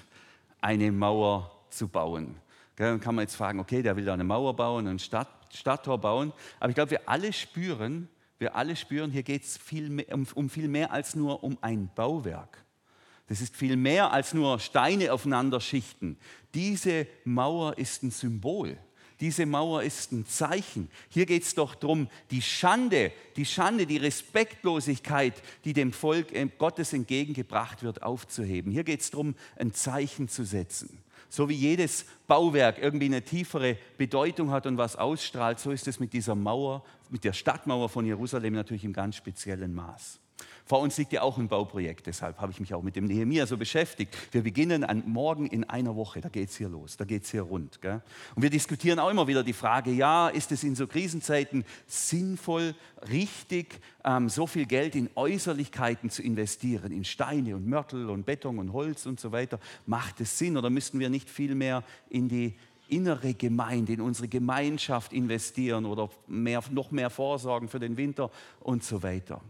[0.60, 2.36] eine Mauer zu bauen.
[2.76, 5.98] Dann kann man jetzt fragen, okay, der will da eine Mauer bauen, ein Stadt, Stadttor
[5.98, 6.32] bauen.
[6.60, 9.58] Aber ich glaube, wir alle spüren, wir alle spüren, hier geht es
[10.10, 12.64] um, um viel mehr als nur um ein Bauwerk.
[13.28, 16.18] Das ist viel mehr als nur Steine aufeinander schichten.
[16.54, 18.76] Diese Mauer ist ein Symbol.
[19.20, 20.90] Diese Mauer ist ein Zeichen.
[21.08, 26.92] Hier geht es doch darum, die Schande, die Schande, die Respektlosigkeit, die dem Volk Gottes
[26.92, 28.72] entgegengebracht wird, aufzuheben.
[28.72, 30.98] Hier geht es darum, ein Zeichen zu setzen.
[31.28, 36.00] So wie jedes Bauwerk irgendwie eine tiefere Bedeutung hat und was ausstrahlt, so ist es
[36.00, 40.18] mit dieser Mauer, mit der Stadtmauer von Jerusalem natürlich im ganz speziellen Maß.
[40.72, 43.46] Vor uns liegt ja auch ein Bauprojekt, deshalb habe ich mich auch mit dem Nehemiah
[43.46, 44.16] so beschäftigt.
[44.30, 47.30] Wir beginnen an morgen in einer Woche, da geht es hier los, da geht es
[47.30, 47.82] hier rund.
[47.82, 48.00] Gell?
[48.34, 52.74] Und wir diskutieren auch immer wieder die Frage, ja, ist es in so Krisenzeiten sinnvoll,
[53.10, 58.58] richtig, ähm, so viel Geld in Äußerlichkeiten zu investieren, in Steine und Mörtel und Beton
[58.58, 59.60] und Holz und so weiter?
[59.84, 62.54] Macht es Sinn oder müssten wir nicht viel mehr in die
[62.88, 68.30] innere Gemeinde, in unsere Gemeinschaft investieren oder mehr, noch mehr vorsorgen für den Winter
[68.60, 69.42] und so weiter?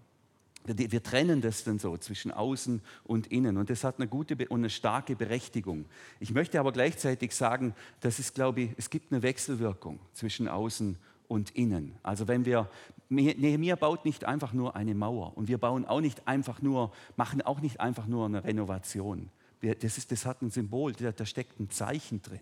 [0.65, 4.61] Wir, trennen das dann so zwischen außen und innen und das hat eine gute und
[4.61, 5.87] eine starke Berechtigung.
[6.21, 10.99] Ich möchte aber gleichzeitig sagen, dass es, glaube ich, es gibt eine Wechselwirkung zwischen außen
[11.27, 11.97] und innen.
[12.03, 12.71] Also wenn wir,
[13.09, 17.43] Nehemiah baut nicht einfach nur eine Mauer und wir bauen auch nicht einfach nur, machen
[17.43, 19.31] auch nicht einfach nur eine Renovation.
[19.81, 22.41] Das, ist, das hat ein Symbol, da, steckt ein Zeichen drin.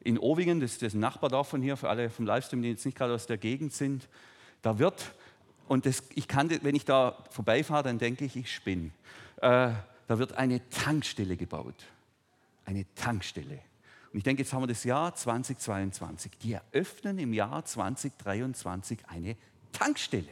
[0.00, 2.98] In Ovingen, das ist das Nachbardorf von hier, für alle vom Livestream, die jetzt nicht
[2.98, 4.08] gerade aus der Gegend sind,
[4.62, 5.14] da wird
[5.68, 8.90] und das, ich kann, wenn ich da vorbeifahre, dann denke ich, ich spinne.
[9.36, 9.70] Äh,
[10.08, 11.86] da wird eine Tankstelle gebaut.
[12.64, 13.58] Eine Tankstelle.
[14.12, 16.32] Und ich denke, jetzt haben wir das Jahr 2022.
[16.42, 19.36] Die eröffnen im Jahr 2023 eine
[19.72, 20.28] Tankstelle.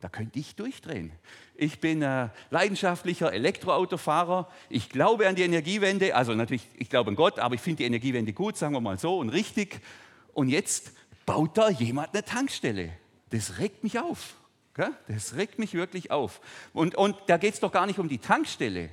[0.00, 1.12] Da könnte ich durchdrehen.
[1.54, 4.48] Ich bin äh, leidenschaftlicher Elektroautofahrer.
[4.68, 6.14] Ich glaube an die Energiewende.
[6.14, 8.98] Also natürlich, ich glaube an Gott, aber ich finde die Energiewende gut, sagen wir mal
[8.98, 9.80] so, und richtig.
[10.34, 10.92] Und jetzt
[11.26, 12.92] baut da jemand eine Tankstelle.
[13.30, 14.34] Das regt mich auf.
[15.08, 16.40] Das regt mich wirklich auf.
[16.72, 18.90] Und, und da geht es doch gar nicht um die Tankstelle.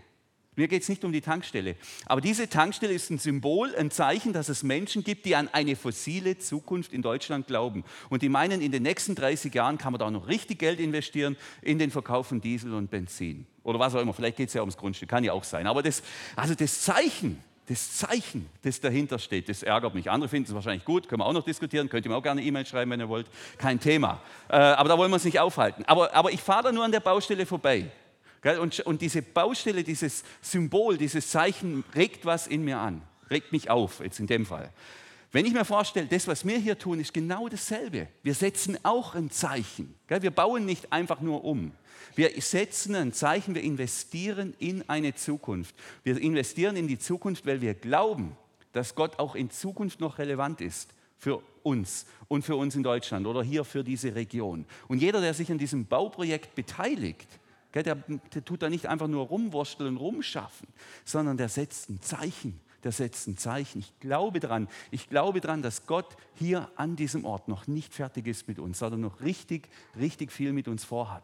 [0.58, 1.76] Mir geht es nicht um die Tankstelle.
[2.06, 5.76] Aber diese Tankstelle ist ein Symbol, ein Zeichen, dass es Menschen gibt, die an eine
[5.76, 7.84] fossile Zukunft in Deutschland glauben.
[8.10, 11.36] Und die meinen, in den nächsten 30 Jahren kann man da noch richtig Geld investieren
[11.62, 13.46] in den Verkauf von Diesel und Benzin.
[13.64, 14.14] Oder was auch immer.
[14.14, 15.68] Vielleicht geht es ja ums Grundstück, kann ja auch sein.
[15.68, 16.02] Aber das,
[16.38, 20.10] also das Zeichen, das Zeichen, das dahinter steht, das ärgert mich.
[20.10, 22.44] Andere finden es wahrscheinlich gut, können wir auch noch diskutieren, könnt ihr mir auch gerne
[22.44, 24.22] E-Mail schreiben, wenn ihr wollt, kein Thema.
[24.50, 25.84] Äh, aber da wollen wir uns nicht aufhalten.
[25.86, 27.90] Aber, aber ich fahre da nur an der Baustelle vorbei.
[28.60, 33.02] Und, und diese Baustelle, dieses Symbol, dieses Zeichen regt was in mir an,
[33.32, 34.72] regt mich auf, jetzt in dem Fall.
[35.36, 38.08] Wenn ich mir vorstelle, das, was wir hier tun, ist genau dasselbe.
[38.24, 39.94] Wir setzen auch ein Zeichen.
[40.08, 41.74] Wir bauen nicht einfach nur um.
[42.16, 45.76] Wir setzen ein Zeichen, wir investieren in eine Zukunft.
[46.06, 48.38] Wir investieren in die Zukunft, weil wir glauben,
[48.72, 53.28] dass Gott auch in Zukunft noch relevant ist für uns und für uns in Deutschland
[53.28, 54.64] oder hier für diese Region.
[54.88, 57.28] Und jeder, der sich an diesem Bauprojekt beteiligt,
[57.74, 60.70] der, der tut da nicht einfach nur rumwursteln rumschaffen,
[61.04, 63.80] sondern der setzt ein Zeichen der setzt ein Zeichen.
[63.80, 68.28] Ich glaube daran, ich glaube daran, dass Gott hier an diesem Ort noch nicht fertig
[68.28, 69.70] ist mit uns, sondern noch richtig,
[70.00, 71.24] richtig viel mit uns vorhat.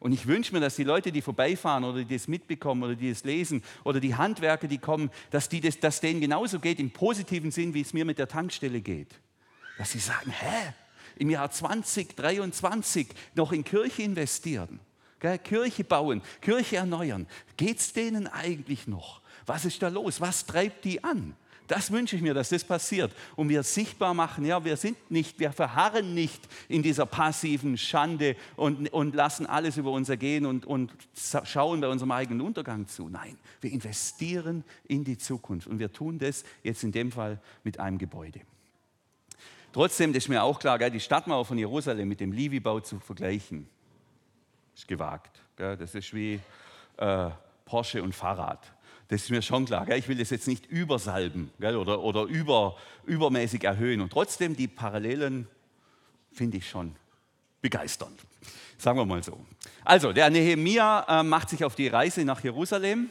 [0.00, 3.08] Und ich wünsche mir, dass die Leute, die vorbeifahren oder die das mitbekommen oder die
[3.08, 6.90] es lesen oder die Handwerker, die kommen, dass, die das, dass denen genauso geht im
[6.90, 9.18] positiven Sinn, wie es mir mit der Tankstelle geht.
[9.78, 10.74] Dass sie sagen, hä,
[11.16, 14.78] im Jahr 2023 noch in Kirche investieren,
[15.20, 17.26] gell, Kirche bauen, Kirche erneuern.
[17.56, 19.22] Geht es denen eigentlich noch?
[19.46, 20.20] Was ist da los?
[20.20, 21.34] Was treibt die an?
[21.70, 23.12] Das wünsche ich mir, dass das passiert.
[23.36, 28.34] Und wir sichtbar machen, ja, wir sind nicht, wir verharren nicht in dieser passiven Schande
[28.56, 30.92] und, und lassen alles über uns ergehen und, und
[31.44, 33.08] schauen bei unserem eigenen Untergang zu.
[33.08, 35.68] Nein, wir investieren in die Zukunft.
[35.68, 38.40] Und wir tun das jetzt in dem Fall mit einem Gebäude.
[39.72, 43.68] Trotzdem ist mir auch klar, die Stadtmauer von Jerusalem mit dem Livi-Bau zu vergleichen,
[44.74, 45.40] ist gewagt.
[45.54, 46.40] Das ist wie
[46.96, 47.30] äh,
[47.64, 48.72] Porsche und Fahrrad.
[49.10, 49.86] Das ist mir schon klar.
[49.86, 49.98] Gell?
[49.98, 51.74] Ich will das jetzt nicht übersalben gell?
[51.74, 54.00] oder, oder über, übermäßig erhöhen.
[54.00, 55.48] Und trotzdem, die Parallelen
[56.32, 56.94] finde ich schon
[57.60, 58.20] begeisternd.
[58.78, 59.44] Sagen wir mal so.
[59.84, 63.10] Also, der Nehemia äh, macht sich auf die Reise nach Jerusalem,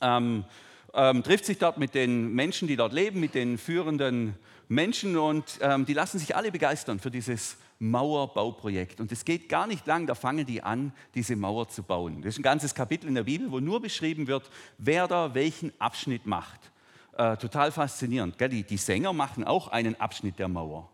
[0.00, 0.44] ähm,
[0.92, 4.34] ähm, trifft sich dort mit den Menschen, die dort leben, mit den führenden
[4.68, 9.00] Menschen und ähm, die lassen sich alle begeistern für dieses Mauerbauprojekt.
[9.00, 12.22] Und es geht gar nicht lang, da fangen die an, diese Mauer zu bauen.
[12.22, 14.48] Das ist ein ganzes Kapitel in der Bibel, wo nur beschrieben wird,
[14.78, 16.72] wer da welchen Abschnitt macht.
[17.16, 18.38] Äh, total faszinierend.
[18.38, 18.48] Gell?
[18.48, 20.90] Die, die, Sänger machen auch einen Abschnitt der Mauer.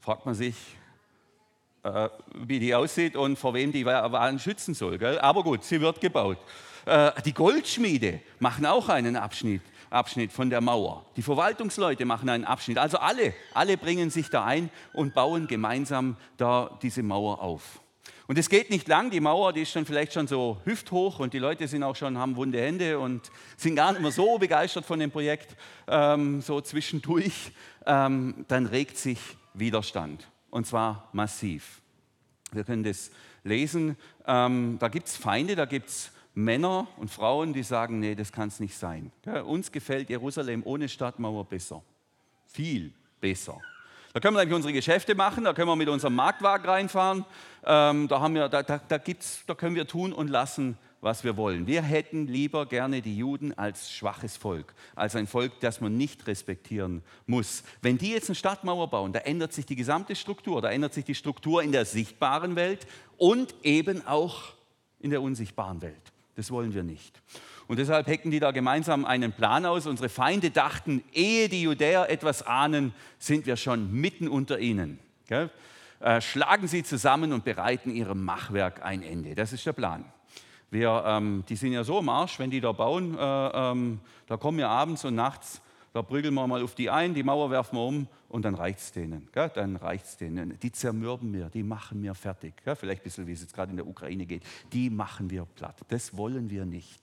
[0.00, 0.54] Fragt man sich,
[1.82, 4.98] äh, wie die aussieht und vor wem die Wahlen schützen soll.
[4.98, 5.18] Gell?
[5.18, 6.38] Aber gut, sie wird gebaut.
[6.86, 9.62] Äh, die Goldschmiede machen auch einen Abschnitt
[9.94, 11.06] Abschnitt von der Mauer.
[11.16, 12.78] Die Verwaltungsleute machen einen Abschnitt.
[12.78, 17.80] Also alle, alle bringen sich da ein und bauen gemeinsam da diese Mauer auf.
[18.26, 21.34] Und es geht nicht lang, die Mauer, die ist schon vielleicht schon so hüfthoch und
[21.34, 24.86] die Leute sind auch schon, haben wunde Hände und sind gar nicht mehr so begeistert
[24.86, 27.52] von dem Projekt, ähm, so zwischendurch.
[27.84, 29.18] Ähm, dann regt sich
[29.52, 31.82] Widerstand und zwar massiv.
[32.50, 33.10] Wir können das
[33.42, 33.96] lesen.
[34.26, 38.32] Ähm, da gibt es Feinde, da gibt es Männer und Frauen, die sagen, nee, das
[38.32, 39.12] kann es nicht sein.
[39.46, 41.82] Uns gefällt Jerusalem ohne Stadtmauer besser.
[42.46, 43.60] Viel besser.
[44.12, 47.24] Da können wir nämlich unsere Geschäfte machen, da können wir mit unserem Marktwagen reinfahren,
[47.64, 51.36] ähm, da, haben wir, da, da, da, da können wir tun und lassen, was wir
[51.36, 51.66] wollen.
[51.66, 56.28] Wir hätten lieber gerne die Juden als schwaches Volk, als ein Volk, das man nicht
[56.28, 57.64] respektieren muss.
[57.82, 61.04] Wenn die jetzt eine Stadtmauer bauen, da ändert sich die gesamte Struktur, da ändert sich
[61.04, 62.86] die Struktur in der sichtbaren Welt
[63.18, 64.54] und eben auch
[65.00, 66.13] in der unsichtbaren Welt.
[66.36, 67.20] Das wollen wir nicht.
[67.66, 69.86] Und deshalb hecken die da gemeinsam einen Plan aus.
[69.86, 74.98] Unsere Feinde dachten, ehe die Judäer etwas ahnen, sind wir schon mitten unter ihnen.
[75.28, 75.50] Gell?
[76.00, 79.34] Äh, schlagen sie zusammen und bereiten ihrem Machwerk ein Ende.
[79.34, 80.04] Das ist der Plan.
[80.70, 84.36] Wir, ähm, die sind ja so im Arsch, wenn die da bauen, äh, ähm, da
[84.36, 87.76] kommen wir abends und nachts, da prügeln wir mal auf die ein, die Mauer werfen
[87.76, 89.28] wir um und dann reicht es denen.
[89.30, 89.48] Gell?
[89.54, 90.58] Dann reicht denen.
[90.58, 92.54] Die zermürben wir, die machen wir fertig.
[92.64, 92.74] Gell?
[92.74, 94.42] Vielleicht ein bisschen, wie es jetzt gerade in der Ukraine geht.
[94.72, 95.76] Die machen wir platt.
[95.86, 96.98] Das wollen wir nicht.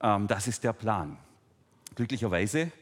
[0.00, 1.18] Ähm, das ist der Plan.
[1.94, 2.72] Glücklicherweise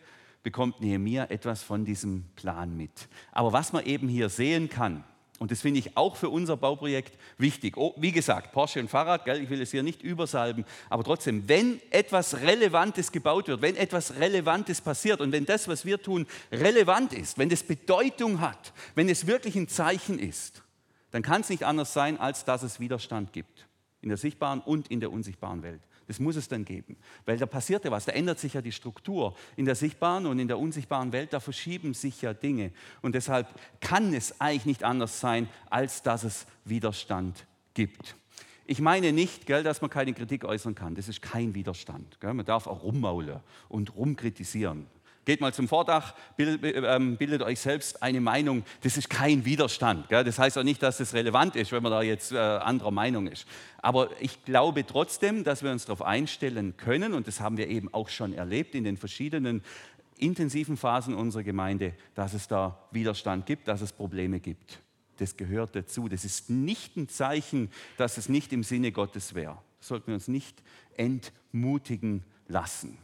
[0.44, 3.08] bekommt Nehemiah etwas von diesem Plan mit.
[3.32, 5.02] Aber was man eben hier sehen kann,
[5.40, 7.78] und das finde ich auch für unser Bauprojekt wichtig.
[7.78, 11.48] Oh, wie gesagt, Porsche und Fahrrad, gell, ich will es hier nicht übersalben, aber trotzdem,
[11.48, 16.26] wenn etwas Relevantes gebaut wird, wenn etwas Relevantes passiert und wenn das, was wir tun,
[16.52, 20.62] relevant ist, wenn es Bedeutung hat, wenn es wirklich ein Zeichen ist,
[21.10, 23.66] dann kann es nicht anders sein, als dass es Widerstand gibt.
[24.02, 25.80] In der sichtbaren und in der unsichtbaren Welt.
[26.10, 28.72] Das muss es dann geben, weil da passiert ja was, da ändert sich ja die
[28.72, 29.36] Struktur.
[29.54, 32.72] In der sichtbaren und in der unsichtbaren Welt, da verschieben sich ja Dinge.
[33.00, 33.46] Und deshalb
[33.80, 38.16] kann es eigentlich nicht anders sein, als dass es Widerstand gibt.
[38.66, 40.96] Ich meine nicht, gell, dass man keine Kritik äußern kann.
[40.96, 42.18] Das ist kein Widerstand.
[42.18, 42.34] Gell.
[42.34, 44.88] Man darf auch rummaulen und rumkritisieren.
[45.26, 48.64] Geht mal zum Vordach, bildet, ähm, bildet, euch selbst eine Meinung.
[48.82, 50.10] Das ist kein Widerstand.
[50.10, 53.26] Das heißt auch nicht, dass es relevant ist, wenn man da jetzt äh, anderer Meinung
[53.26, 53.46] ist.
[53.78, 57.92] Aber ich glaube trotzdem, dass wir uns darauf einstellen können, und das haben wir eben
[57.92, 59.62] auch schon erlebt in den verschiedenen
[60.16, 64.80] intensiven Phasen unserer Gemeinde, dass es da Widerstand gibt, dass es Probleme gibt.
[65.18, 66.08] Das gehört dazu.
[66.08, 69.58] Das ist nicht ein Zeichen, dass es nicht im Sinne Gottes wäre.
[69.78, 70.62] Das sollten wir uns nicht
[70.96, 72.98] entmutigen lassen.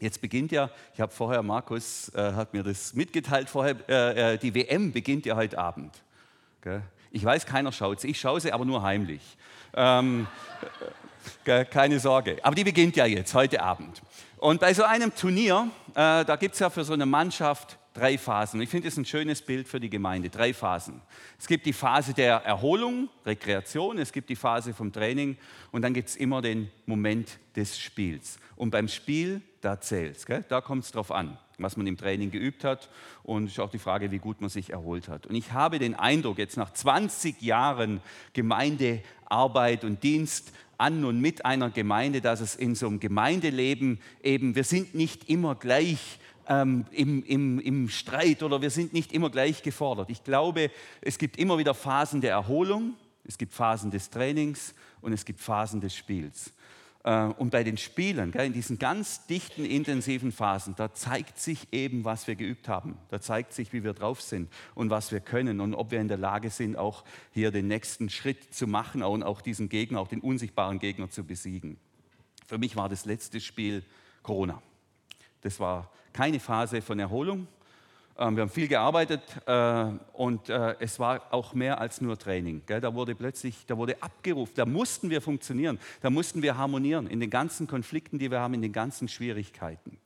[0.00, 4.38] Jetzt beginnt ja, ich habe vorher, Markus äh, hat mir das mitgeteilt, vorher, äh, äh
[4.38, 5.92] die WM beginnt ja heute Abend.
[6.62, 6.82] Gell?
[7.10, 9.22] Ich weiß, keiner schaut sie, ich schaue sie aber nur heimlich.
[9.74, 10.28] Ähm,
[11.44, 14.02] äh, keine Sorge, aber die beginnt ja jetzt, heute Abend.
[14.36, 18.18] Und bei so einem Turnier, äh, da gibt es ja für so eine Mannschaft drei
[18.18, 18.60] Phasen.
[18.60, 20.30] Ich finde es ein schönes Bild für die Gemeinde.
[20.30, 21.00] Drei Phasen.
[21.38, 25.36] Es gibt die Phase der Erholung, Rekreation, es gibt die Phase vom Training
[25.72, 28.38] und dann gibt es immer den Moment des Spiels.
[28.56, 30.26] Und beim Spiel, da zählt es.
[30.48, 32.88] Da kommt es drauf an, was man im Training geübt hat
[33.22, 35.26] und ist auch die Frage, wie gut man sich erholt hat.
[35.26, 38.00] Und ich habe den Eindruck, jetzt nach 20 Jahren
[38.32, 44.54] Gemeindearbeit und Dienst an und mit einer Gemeinde, dass es in so einem Gemeindeleben eben,
[44.54, 49.30] wir sind nicht immer gleich ähm, im, im, im Streit oder wir sind nicht immer
[49.30, 50.10] gleich gefordert.
[50.10, 55.12] Ich glaube, es gibt immer wieder Phasen der Erholung, es gibt Phasen des Trainings und
[55.12, 56.52] es gibt Phasen des Spiels.
[57.04, 62.04] Äh, und bei den Spielen, in diesen ganz dichten, intensiven Phasen, da zeigt sich eben,
[62.04, 62.96] was wir geübt haben.
[63.10, 66.08] Da zeigt sich, wie wir drauf sind und was wir können und ob wir in
[66.08, 70.08] der Lage sind, auch hier den nächsten Schritt zu machen und auch diesen Gegner, auch
[70.08, 71.78] den unsichtbaren Gegner zu besiegen.
[72.46, 73.84] Für mich war das letzte Spiel
[74.22, 74.62] Corona.
[75.42, 77.46] Das war keine Phase von Erholung.
[78.18, 82.60] Ähm, wir haben viel gearbeitet äh, und äh, es war auch mehr als nur Training.
[82.66, 87.20] Da wurde plötzlich, da wurde abgerufen, da mussten wir funktionieren, da mussten wir harmonieren in
[87.20, 89.96] den ganzen Konflikten, die wir haben, in den ganzen Schwierigkeiten.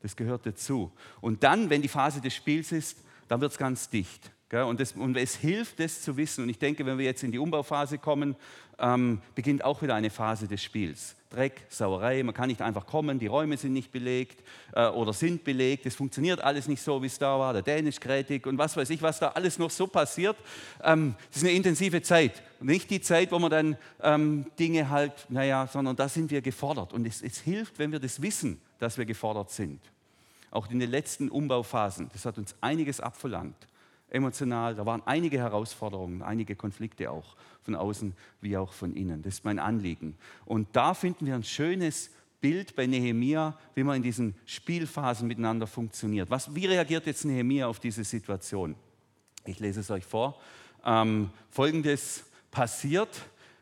[0.00, 0.92] Das gehört dazu.
[1.20, 2.96] Und dann, wenn die Phase des Spiels ist,
[3.28, 4.32] dann wird es ganz dicht.
[4.50, 6.44] Und, das, und, es hilft, das zu wissen.
[6.44, 8.34] Und ich denke, wenn wir jetzt in die Umbauphase kommen,
[8.78, 11.16] ähm, beginnt auch wieder eine Phase des Spiels.
[11.30, 14.42] Dreck, Sauerei, man kann nicht einfach kommen, die Räume sind nicht belegt
[14.74, 18.00] äh, oder sind belegt, es funktioniert alles nicht so, wie es da war, der Dänisch
[18.00, 20.36] krätig und was weiß ich, was da alles noch so passiert.
[20.82, 22.42] Ähm, ist eine intensive Zeit.
[22.60, 26.92] nicht die Zeit, wo man dann ähm, Dinge halt, naja, sondern da sind wir gefordert.
[26.92, 29.80] Und es, es hilft, wenn wir das wissen, dass wir gefordert sind.
[30.50, 33.68] Auch in den letzten Umbauphasen, das hat uns einiges abverlangt
[34.10, 34.74] emotional.
[34.74, 39.22] Da waren einige Herausforderungen, einige Konflikte auch von außen wie auch von innen.
[39.22, 40.16] Das ist mein Anliegen.
[40.44, 45.66] Und da finden wir ein schönes Bild bei Nehemia, wie man in diesen Spielphasen miteinander
[45.66, 46.30] funktioniert.
[46.30, 48.74] Was, wie reagiert jetzt Nehemia auf diese Situation?
[49.44, 50.40] Ich lese es euch vor.
[50.84, 53.08] Ähm, Folgendes passiert.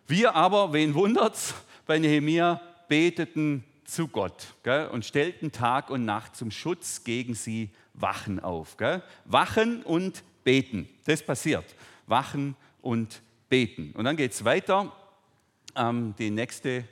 [0.07, 1.55] Wir aber, wen wundert's,
[1.87, 7.71] bei Nehemia beteten zu Gott gell, und stellten Tag und Nacht zum Schutz gegen sie
[7.95, 8.77] Wachen auf.
[8.77, 9.03] Gell?
[9.25, 10.89] Wachen und beten.
[11.05, 11.65] Das passiert.
[12.07, 13.93] Wachen und beten.
[13.95, 14.93] Und dann geht es weiter.
[15.77, 16.85] Ähm, die nächste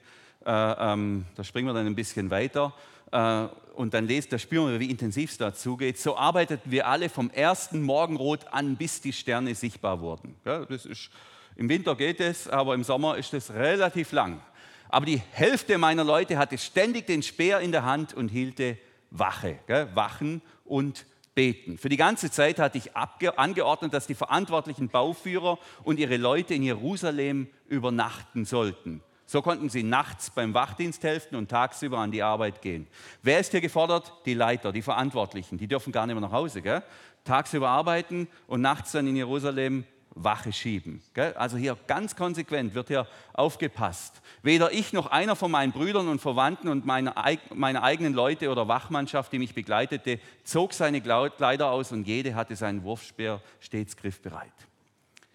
[0.47, 2.73] äh, ähm, da springen wir dann ein bisschen weiter,
[3.11, 5.99] äh, und dann lest, da spüren wir, wie intensiv es dazu geht.
[5.99, 10.37] So arbeiteten wir alle vom ersten Morgenrot an, bis die Sterne sichtbar wurden.
[10.47, 11.11] Ja, das ist,
[11.57, 14.41] Im Winter geht es, aber im Sommer ist es relativ lang.
[14.89, 18.79] Aber die Hälfte meiner Leute hatte ständig den Speer in der Hand und hielte
[19.11, 19.89] Wache, gell?
[19.95, 21.05] Wachen und
[21.37, 21.79] beten.
[21.79, 26.65] Für die ganze Zeit hatte ich angeordnet, dass die verantwortlichen Bauführer und ihre Leute in
[26.65, 29.03] Jerusalem übernachten sollten.
[29.27, 32.87] So konnten sie nachts beim Wachdienst helfen und tagsüber an die Arbeit gehen.
[33.23, 34.13] Wer ist hier gefordert?
[34.25, 35.59] Die Leiter, die Verantwortlichen.
[35.59, 36.63] Die dürfen gar nicht mehr nach Hause.
[36.63, 36.83] Gell?
[37.25, 39.85] Tagsüber arbeiten und nachts dann in Jerusalem
[40.17, 41.01] Wache schieben.
[41.37, 44.21] Also hier ganz konsequent wird hier aufgepasst.
[44.43, 47.15] Weder ich noch einer von meinen Brüdern und Verwandten und meine,
[47.55, 52.57] meine eigenen Leute oder Wachmannschaft, die mich begleitete, zog seine Kleider aus und jede hatte
[52.57, 54.53] seinen Wurfspeer stets griffbereit.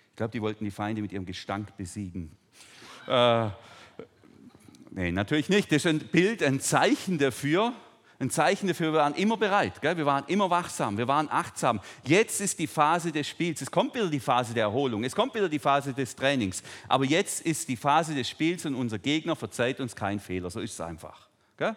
[0.09, 2.35] Ich glaube, die wollten die Feinde mit ihrem Gestank besiegen.
[3.07, 3.49] Äh,
[4.93, 5.71] Nee, natürlich nicht.
[5.71, 7.73] Das ist ein Bild, ein Zeichen dafür.
[8.21, 9.97] Ein Zeichen dafür, wir waren immer bereit, gell?
[9.97, 11.79] wir waren immer wachsam, wir waren achtsam.
[12.03, 15.33] Jetzt ist die Phase des Spiels, es kommt wieder die Phase der Erholung, es kommt
[15.33, 16.61] wieder die Phase des Trainings.
[16.87, 20.59] Aber jetzt ist die Phase des Spiels und unser Gegner verzeiht uns keinen Fehler, so
[20.59, 21.29] ist es einfach.
[21.57, 21.75] Gell?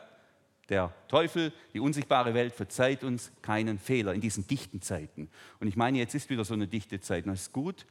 [0.68, 5.30] Der Teufel, die unsichtbare Welt verzeiht uns keinen Fehler in diesen dichten Zeiten.
[5.60, 7.24] Und ich meine, jetzt ist wieder so eine dichte Zeit.
[7.24, 7.86] Und es ist gut,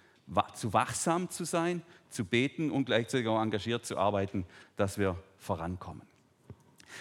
[0.54, 4.46] zu wachsam zu sein, zu beten und gleichzeitig auch engagiert zu arbeiten,
[4.76, 6.13] dass wir vorankommen.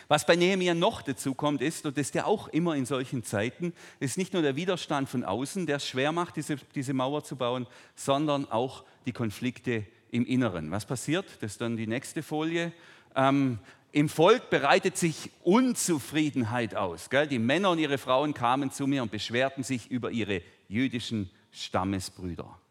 [0.08, 3.24] Was bei Nehemiah noch dazu kommt, ist, und das ist ja auch immer in solchen
[3.24, 7.24] Zeiten, ist nicht nur der Widerstand von außen, der es schwer macht, diese, diese Mauer
[7.24, 10.70] zu bauen, sondern auch die Konflikte im Inneren.
[10.70, 11.26] Was passiert?
[11.40, 12.72] Das ist dann die nächste Folie.
[13.16, 13.58] Ähm,
[13.92, 17.10] Im Volk bereitet sich Unzufriedenheit aus.
[17.10, 17.26] Gell?
[17.26, 22.61] Die Männer und ihre Frauen kamen zu mir und beschwerten sich über ihre jüdischen Stammesbrüder.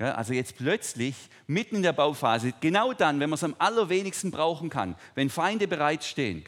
[0.00, 4.70] Also jetzt plötzlich, mitten in der Bauphase, genau dann, wenn man es am allerwenigsten brauchen
[4.70, 6.44] kann, wenn Feinde bereitstehen,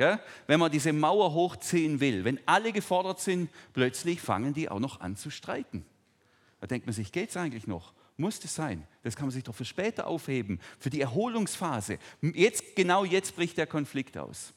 [0.47, 5.01] wenn man diese Mauer hochziehen will, wenn alle gefordert sind, plötzlich fangen die auch noch
[5.01, 5.85] an zu streiten.
[6.61, 7.93] Da denkt man sich, geht es eigentlich noch?
[8.17, 8.87] Muss das sein?
[9.03, 11.99] Das kann man sich doch für später aufheben, für die Erholungsphase.
[12.21, 14.53] Jetzt, genau jetzt bricht der Konflikt aus.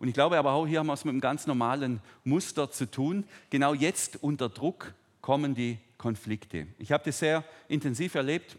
[0.00, 2.90] Und ich glaube aber auch, hier haben wir es mit einem ganz normalen Muster zu
[2.90, 3.24] tun.
[3.50, 4.94] Genau jetzt unter Druck
[5.28, 6.68] kommen die Konflikte.
[6.78, 8.56] Ich habe das sehr intensiv erlebt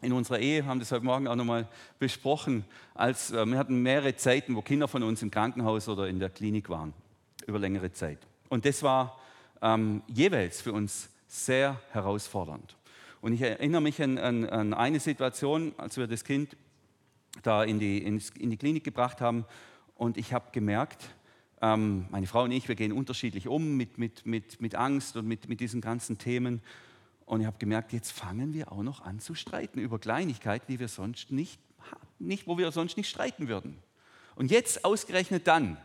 [0.00, 1.66] in unserer Ehe, haben das heute Morgen auch nochmal
[1.98, 6.20] besprochen, als äh, wir hatten mehrere Zeiten, wo Kinder von uns im Krankenhaus oder in
[6.20, 6.94] der Klinik waren,
[7.48, 8.18] über längere Zeit.
[8.48, 9.18] Und das war
[9.60, 12.76] ähm, jeweils für uns sehr herausfordernd.
[13.20, 16.56] Und ich erinnere mich an, an, an eine Situation, als wir das Kind
[17.42, 19.46] da in die, in, in die Klinik gebracht haben
[19.96, 21.08] und ich habe gemerkt,
[21.60, 25.26] ähm, meine Frau und ich, wir gehen unterschiedlich um mit, mit, mit, mit Angst und
[25.26, 26.62] mit, mit diesen ganzen Themen.
[27.26, 30.78] Und ich habe gemerkt, jetzt fangen wir auch noch an zu streiten über Kleinigkeiten, die
[30.78, 31.60] wir sonst nicht,
[32.18, 33.76] nicht wo wir sonst nicht streiten würden.
[34.34, 35.76] Und jetzt ausgerechnet dann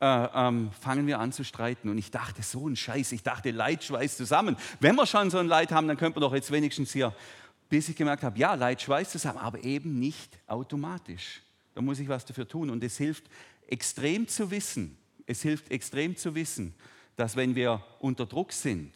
[0.00, 1.88] äh, ähm, fangen wir an zu streiten.
[1.88, 4.56] Und ich dachte, so ein Scheiß, ich dachte, Leid schweißt zusammen.
[4.80, 7.14] Wenn wir schon so ein Leid haben, dann könnte man doch jetzt wenigstens hier,
[7.68, 11.42] bis ich gemerkt habe, ja, Leid schweißt zusammen, aber eben nicht automatisch.
[11.74, 12.70] Da muss ich was dafür tun.
[12.70, 13.24] Und es hilft
[13.66, 14.96] extrem zu wissen,
[15.28, 16.74] es hilft extrem zu wissen,
[17.14, 18.92] dass wenn wir unter Druck sind,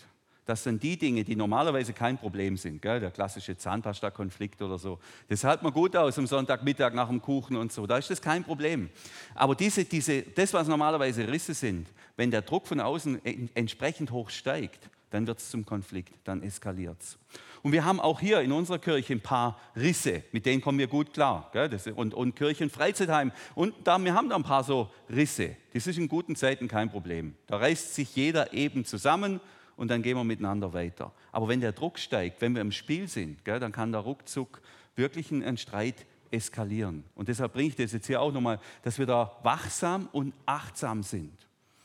[0.47, 4.99] dass dann die Dinge, die normalerweise kein Problem sind, gell, der klassische Zahnpasta-Konflikt oder so,
[5.29, 8.21] das hält man gut aus am Sonntagmittag nach dem Kuchen und so, da ist das
[8.21, 8.91] kein Problem.
[9.35, 13.21] Aber diese, diese, das, was normalerweise Risse sind, wenn der Druck von außen
[13.55, 17.19] entsprechend hoch steigt, dann wird es zum Konflikt, dann eskaliert es.
[17.63, 20.89] Und wir haben auch hier in unserer Kirche ein paar Risse, mit denen kommen wir
[20.89, 21.53] gut klar.
[21.95, 23.31] Und, und Kirchen, Freizeitheim.
[23.55, 25.57] Und da, wir haben da ein paar so Risse.
[25.75, 27.35] Das ist in guten Zeiten kein Problem.
[27.47, 29.39] Da reißt sich jeder eben zusammen
[29.77, 31.13] und dann gehen wir miteinander weiter.
[31.31, 34.63] Aber wenn der Druck steigt, wenn wir im Spiel sind, dann kann der ruckzuck
[34.97, 37.05] wirklich ein Streit eskalieren.
[37.15, 41.03] Und deshalb bringe ich das jetzt hier auch nochmal, dass wir da wachsam und achtsam
[41.03, 41.33] sind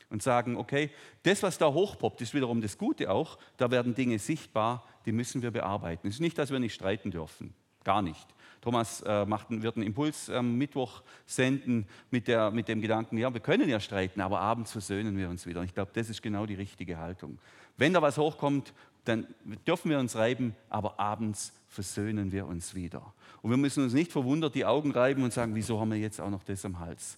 [0.10, 0.90] und sagen, okay,
[1.24, 3.38] das, was da hochpoppt, ist wiederum das Gute auch.
[3.58, 6.08] Da werden Dinge sichtbar, die müssen wir bearbeiten.
[6.08, 7.54] Es ist nicht, dass wir nicht streiten dürfen,
[7.84, 8.28] gar nicht.
[8.62, 13.18] Thomas äh, macht, wird einen Impuls am ähm, Mittwoch senden mit, der, mit dem Gedanken,
[13.18, 15.60] ja, wir können ja streiten, aber abends versöhnen wir uns wieder.
[15.60, 17.40] Und ich glaube, das ist genau die richtige Haltung.
[17.78, 18.74] Wenn da was hochkommt,
[19.06, 19.28] dann
[19.66, 23.14] dürfen wir uns reiben, aber abends versöhnen wir uns wieder.
[23.42, 26.20] Und wir müssen uns nicht verwundert die Augen reiben und sagen, wieso haben wir jetzt
[26.20, 27.18] auch noch das am Hals?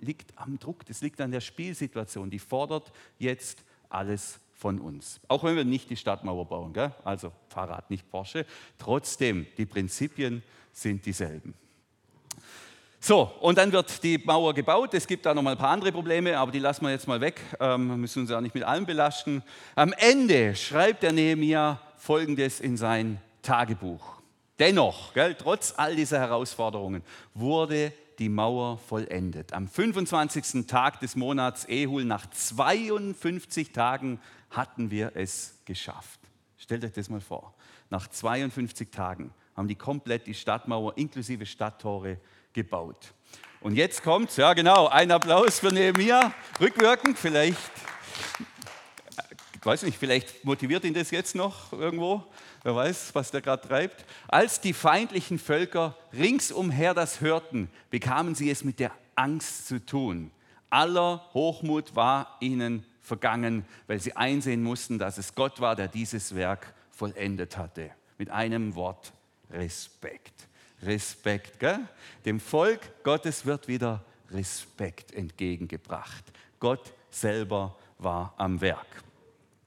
[0.00, 2.30] Liegt am Druck, das liegt an der Spielsituation.
[2.30, 5.20] Die fordert jetzt alles von uns.
[5.28, 6.92] Auch wenn wir nicht die Stadtmauer bauen, gell?
[7.04, 8.44] also Fahrrad, nicht Porsche.
[8.78, 10.42] Trotzdem, die Prinzipien
[10.72, 11.54] sind dieselben.
[13.02, 14.92] So, und dann wird die Mauer gebaut.
[14.92, 17.22] Es gibt da noch mal ein paar andere Probleme, aber die lassen wir jetzt mal
[17.22, 17.40] weg.
[17.58, 19.42] Ähm, müssen uns ja nicht mit allem belasten.
[19.74, 24.20] Am Ende schreibt der Nehemiah Folgendes in sein Tagebuch.
[24.58, 29.54] Dennoch, gell, trotz all dieser Herausforderungen, wurde die Mauer vollendet.
[29.54, 30.66] Am 25.
[30.66, 36.20] Tag des Monats Ehul, nach 52 Tagen, hatten wir es geschafft.
[36.58, 37.54] Stellt euch das mal vor.
[37.88, 42.18] Nach 52 Tagen haben die komplett die Stadtmauer inklusive Stadttore
[42.52, 43.14] gebaut.
[43.62, 47.58] Und jetzt kommt, ja genau, ein Applaus für Nehemiah, rückwirkend vielleicht.
[49.60, 52.24] Ich weiß nicht, vielleicht motiviert ihn das jetzt noch irgendwo.
[52.62, 54.06] Wer weiß, was der gerade treibt.
[54.26, 60.30] Als die feindlichen Völker ringsumher das hörten, bekamen sie es mit der Angst zu tun.
[60.70, 66.34] Aller Hochmut war ihnen vergangen, weil sie einsehen mussten, dass es Gott war, der dieses
[66.34, 67.90] Werk vollendet hatte.
[68.16, 69.12] Mit einem Wort
[69.50, 70.48] Respekt.
[70.82, 71.60] Respekt.
[71.60, 71.80] Gell?
[72.24, 76.24] Dem Volk Gottes wird wieder Respekt entgegengebracht.
[76.58, 78.86] Gott selber war am Werk.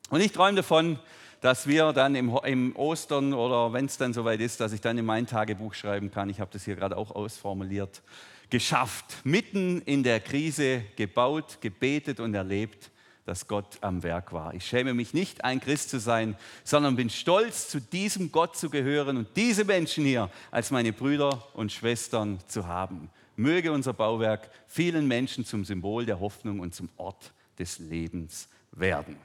[0.10, 1.00] Und ich träume davon,
[1.42, 4.98] dass wir dann im, im Ostern oder wenn es dann soweit ist, dass ich dann
[4.98, 8.02] in mein Tagebuch schreiben kann, ich habe das hier gerade auch ausformuliert,
[8.50, 12.92] geschafft, mitten in der Krise gebaut, gebetet und erlebt,
[13.26, 14.54] dass Gott am Werk war.
[14.54, 18.70] Ich schäme mich nicht, ein Christ zu sein, sondern bin stolz, zu diesem Gott zu
[18.70, 23.10] gehören und diese Menschen hier als meine Brüder und Schwestern zu haben.
[23.36, 29.18] Möge unser Bauwerk vielen Menschen zum Symbol der Hoffnung und zum Ort des Lebens werden.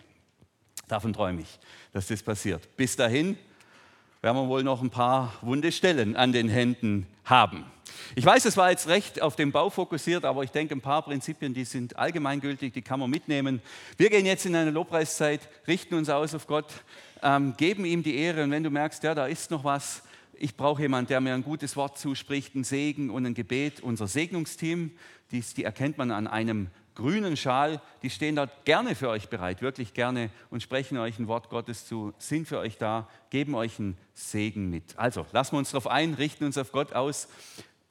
[0.88, 1.58] Davon träume ich,
[1.92, 2.76] dass das passiert.
[2.76, 3.36] Bis dahin
[4.22, 7.64] werden wir wohl noch ein paar wunde Stellen an den Händen haben.
[8.14, 11.02] Ich weiß, es war jetzt recht auf den Bau fokussiert, aber ich denke, ein paar
[11.02, 13.60] Prinzipien, die sind allgemeingültig, die kann man mitnehmen.
[13.96, 16.66] Wir gehen jetzt in eine Lobpreiszeit, richten uns aus auf Gott,
[17.22, 20.02] ähm, geben ihm die Ehre und wenn du merkst, ja, da ist noch was,
[20.40, 23.80] ich brauche jemanden, der mir ein gutes Wort zuspricht, ein Segen und ein Gebet.
[23.80, 24.92] Unser Segnungsteam,
[25.32, 26.68] die, die erkennt man an einem
[26.98, 31.28] grünen Schal, die stehen dort gerne für euch bereit, wirklich gerne und sprechen euch ein
[31.28, 34.98] Wort Gottes zu, sind für euch da, geben euch einen Segen mit.
[34.98, 37.28] Also lassen wir uns darauf ein, richten uns auf Gott aus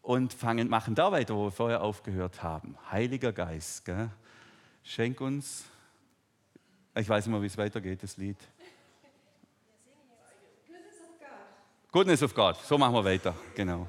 [0.01, 2.75] und fangen, machen da weiter, wo wir vorher aufgehört haben.
[2.91, 4.09] Heiliger Geist, gell?
[4.83, 5.63] schenk uns,
[6.93, 8.37] ich weiß immer, wie es weitergeht, das Lied.
[11.93, 13.85] Goodness of God, so machen wir weiter, genau.